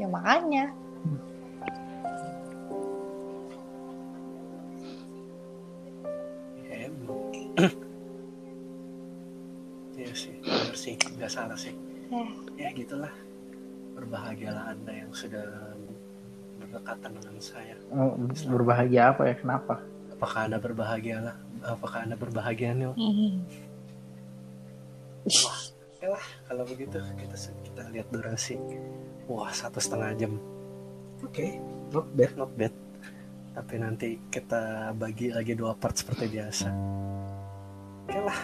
[0.00, 0.64] Ya makanya.
[6.64, 7.20] Ya emang.
[10.00, 10.96] Iya sih benar sih.
[10.96, 11.76] Nggak salah sih.
[12.08, 12.28] Eh.
[12.56, 13.12] ya gitulah.
[13.92, 15.69] Berbahagialah anda yang sudah
[16.70, 18.14] berdekatan dengan saya Oh,
[18.46, 19.34] berbahagia apa ya?
[19.34, 19.74] Kenapa?
[20.14, 23.32] apakah anda berbahagialah apakah anda berbahagia nih Mhm.
[26.00, 28.56] Oke lah, kalau begitu kita kita lihat durasi.
[29.28, 30.32] Wah, satu setengah jam.
[31.20, 31.60] Oke,
[31.92, 32.72] not bad, not bad.
[33.52, 36.68] Tapi nanti kita bagi lagi dua part seperti biasa.
[38.08, 38.40] Oke lah.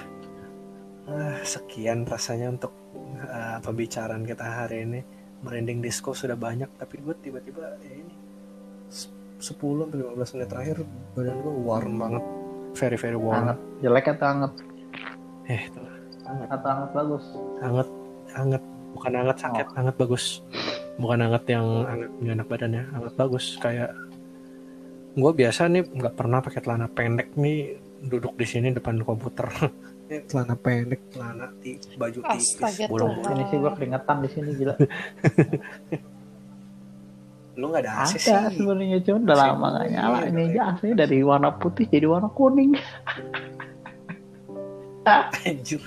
[1.08, 2.76] Ah, sekian rasanya untuk
[3.24, 5.00] ah, pembicaraan kita hari ini.
[5.44, 8.14] Merinding disco sudah banyak, tapi gue tiba-tiba ya ini
[8.88, 10.76] 10 sampai 15 menit terakhir
[11.12, 12.24] badan gue warm banget.
[12.76, 13.52] Very very warm.
[13.52, 13.58] Hangat.
[13.84, 14.52] Jelek atau hangat?
[15.48, 15.96] Eh, itu lah.
[16.26, 17.24] Hangat atau hangat bagus?
[17.60, 17.88] hangat
[18.36, 18.62] hangat
[18.92, 20.24] bukan hangat sakit hangat bagus
[20.96, 23.90] bukan hangat yang hangat nggak enak badannya hangat bagus kayak
[25.16, 29.48] gue biasa nih nggak pernah pakai celana pendek nih duduk di sini depan komputer
[30.06, 33.18] celana pendek celana ti baju tipis bolong.
[33.26, 34.74] Ini sih gua keringetan di sini gila.
[37.56, 40.18] lu nggak ada AC Ada sih sebenarnya cuma udah AC lama nggak nyala.
[40.28, 42.76] Ini aja aslinya dari warna putih jadi warna kuning.
[45.46, 45.78] anjir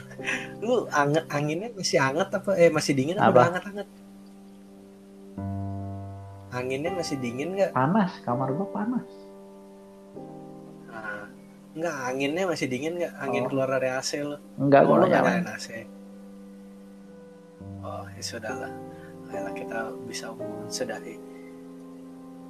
[0.63, 3.31] lu anget anginnya masih hangat apa eh masih dingin apa, Apa?
[3.35, 3.87] udah hangat hangat
[6.55, 9.05] anginnya masih dingin nggak Panas, kamar gua panas.
[11.69, 13.13] Enggak, anginnya masih dingin nggak?
[13.15, 13.47] Angin Oh.
[13.47, 14.37] keluar dari AC lo?
[14.57, 15.45] Enggak, gua lo nggak nyalain.
[15.47, 15.67] AC.
[17.79, 18.71] Oh, ya sudah lah.
[19.29, 20.33] Ayolah kita bisa
[20.67, 21.15] sudahi.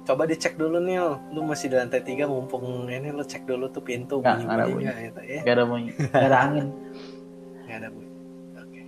[0.00, 0.96] Coba dicek dulu nih,
[1.30, 4.56] lu masih di lantai tiga mumpung ini lu cek dulu tuh pintu Nggak, bunyi nggak
[4.56, 5.40] ada bunyi nggak gitu ya?
[5.44, 6.66] Gak ada bunyi, gak ada angin.
[7.68, 8.10] Nggak ada bunyi.
[8.56, 8.82] Oke.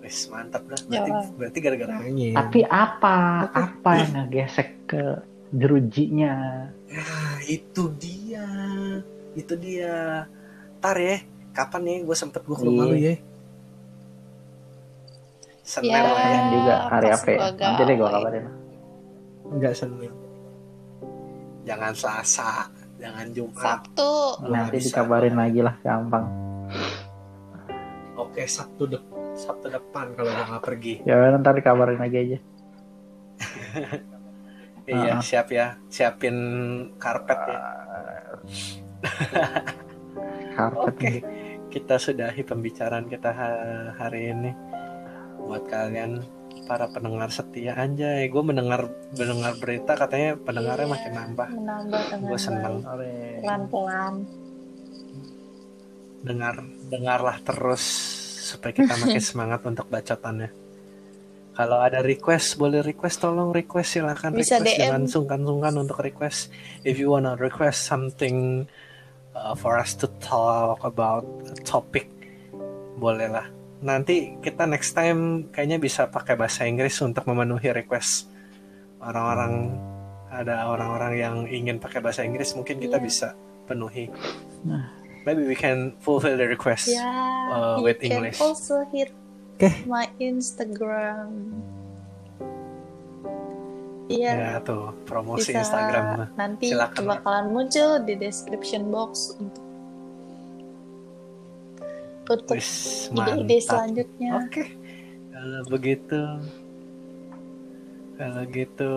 [0.00, 0.80] Wis mantap dah.
[0.88, 1.04] Ya.
[1.04, 2.32] Berarti, berarti gara-gara angin.
[2.34, 3.16] Tapi apa?
[3.52, 5.02] Apa yang ngegesek ke
[5.52, 6.34] jerujinya?
[6.88, 8.48] Nah, itu dia.
[9.34, 10.24] Itu dia.
[10.78, 11.16] Ntar ya,
[11.50, 12.92] kapan nih gue sempet gue ke rumah Iya.
[12.92, 13.14] lu ya?
[15.62, 16.00] Senin Ya.
[16.02, 16.28] lah ya.
[16.30, 17.38] Yang juga hari apa ya?
[17.50, 18.14] Nanti deh gua gawe.
[18.20, 18.44] kabarin.
[19.46, 20.12] Enggak Senin.
[21.64, 22.50] Jangan Selasa,
[22.94, 23.64] jangan Jumat.
[23.80, 24.12] Sabtu
[24.44, 24.86] Nanti bisa.
[24.92, 26.24] dikabarin lagi lah, gampang.
[28.14, 29.04] Oke, Sabtu dep
[29.34, 30.94] Sabtu depan kalau udah nggak pergi.
[31.02, 32.38] Ya ntar dikabarin lagi aja.
[34.84, 35.24] Iya, Ah.
[35.24, 35.80] siap ya.
[35.88, 36.36] Siapin
[37.00, 37.56] karpet ya.
[37.56, 38.83] Karpet
[40.80, 41.10] Oke.
[41.10, 41.18] nih.
[41.66, 44.50] Kita sudahi pembicaraan kita ha- hari ini.
[45.40, 46.22] Buat kalian
[46.64, 50.94] para pendengar setia anjay, gue mendengar mendengar berita katanya pendengarnya Iya.
[50.94, 51.48] makin nambah.
[51.52, 52.74] menambah dengan Gue seneng.
[52.80, 53.14] Sore.
[53.40, 54.14] pelan-pelan
[56.24, 56.54] dengar
[56.88, 57.84] dengarlah terus
[58.42, 60.48] supaya kita makin semangat untuk bacotannya.
[61.52, 64.80] Kalau ada request boleh request tolong request silakan Bisa request DM.
[64.80, 66.48] jangan sungkan-sungkan untuk request.
[66.80, 68.64] If you wanna request something
[69.34, 72.08] uh, for us to talk about a topic
[72.96, 73.46] bolehlah.
[73.84, 78.30] Nanti kita next time kayaknya bisa pakai bahasa Inggris untuk memenuhi request
[79.04, 79.76] orang-orang
[80.32, 83.04] ada orang-orang yang ingin pakai bahasa Inggris mungkin kita Iya.
[83.04, 83.28] bisa
[83.66, 84.08] penuhi.
[84.64, 84.88] Nah.
[85.24, 86.88] Maybe we can fulfill the request.
[86.88, 87.00] ya
[87.48, 88.40] uh, you with can English.
[88.40, 89.08] also hit
[89.56, 89.72] Oke.
[89.88, 91.54] my Instagram
[94.04, 97.04] Iya, Ya tuh promosi bisa Instagram nanti Silakan.
[97.08, 99.64] bakalan muncul di description box untuk
[102.24, 104.30] untuk ide-ide selanjutnya.
[104.40, 104.64] Oke.
[105.28, 106.20] Kalau begitu
[108.14, 108.92] kalau gitu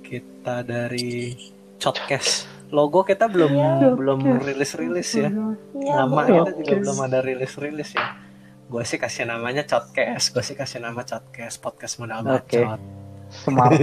[0.00, 1.34] kita dari
[1.76, 2.48] Podcast.
[2.72, 3.92] Logo kita belum Iya.
[3.92, 5.28] belum rilis-rilis ya.
[5.76, 8.16] Iya, Nama kita juga belum ada rilis-rilis ya.
[8.66, 10.32] Gue sih kasih namanya Codcast.
[10.32, 12.80] Gue sih kasih nama Codcast podcast modal bacot.
[13.42, 13.74] Smart.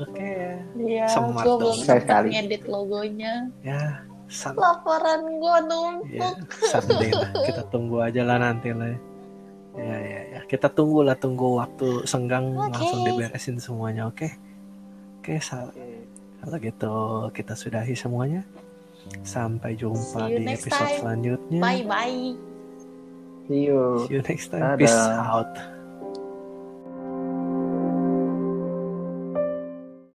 [0.00, 0.32] Oke.
[0.80, 2.00] Iya, Smart gue belum Sekali.
[2.00, 3.34] sempat ngedit logonya.
[3.60, 4.00] Ya,
[4.32, 6.36] san Laporan gue numpuk.
[6.40, 7.30] Ya, someday lah.
[7.48, 8.96] Kita tunggu aja lah nanti lah.
[9.76, 10.40] Ya, ya, ya.
[10.48, 12.74] Kita tunggu lah, tunggu waktu senggang Oke.
[12.74, 14.26] langsung diberesin semuanya, oke?
[15.20, 15.70] Oke, sal-
[16.40, 16.94] kalau gitu
[17.36, 18.42] kita sudahi semuanya.
[19.22, 20.98] Sampai jumpa di episode time.
[21.00, 21.60] selanjutnya.
[21.60, 22.20] Bye bye.
[23.48, 24.04] See you.
[24.08, 24.64] See you next time.
[24.64, 24.80] Dadah.
[24.80, 25.79] Peace out.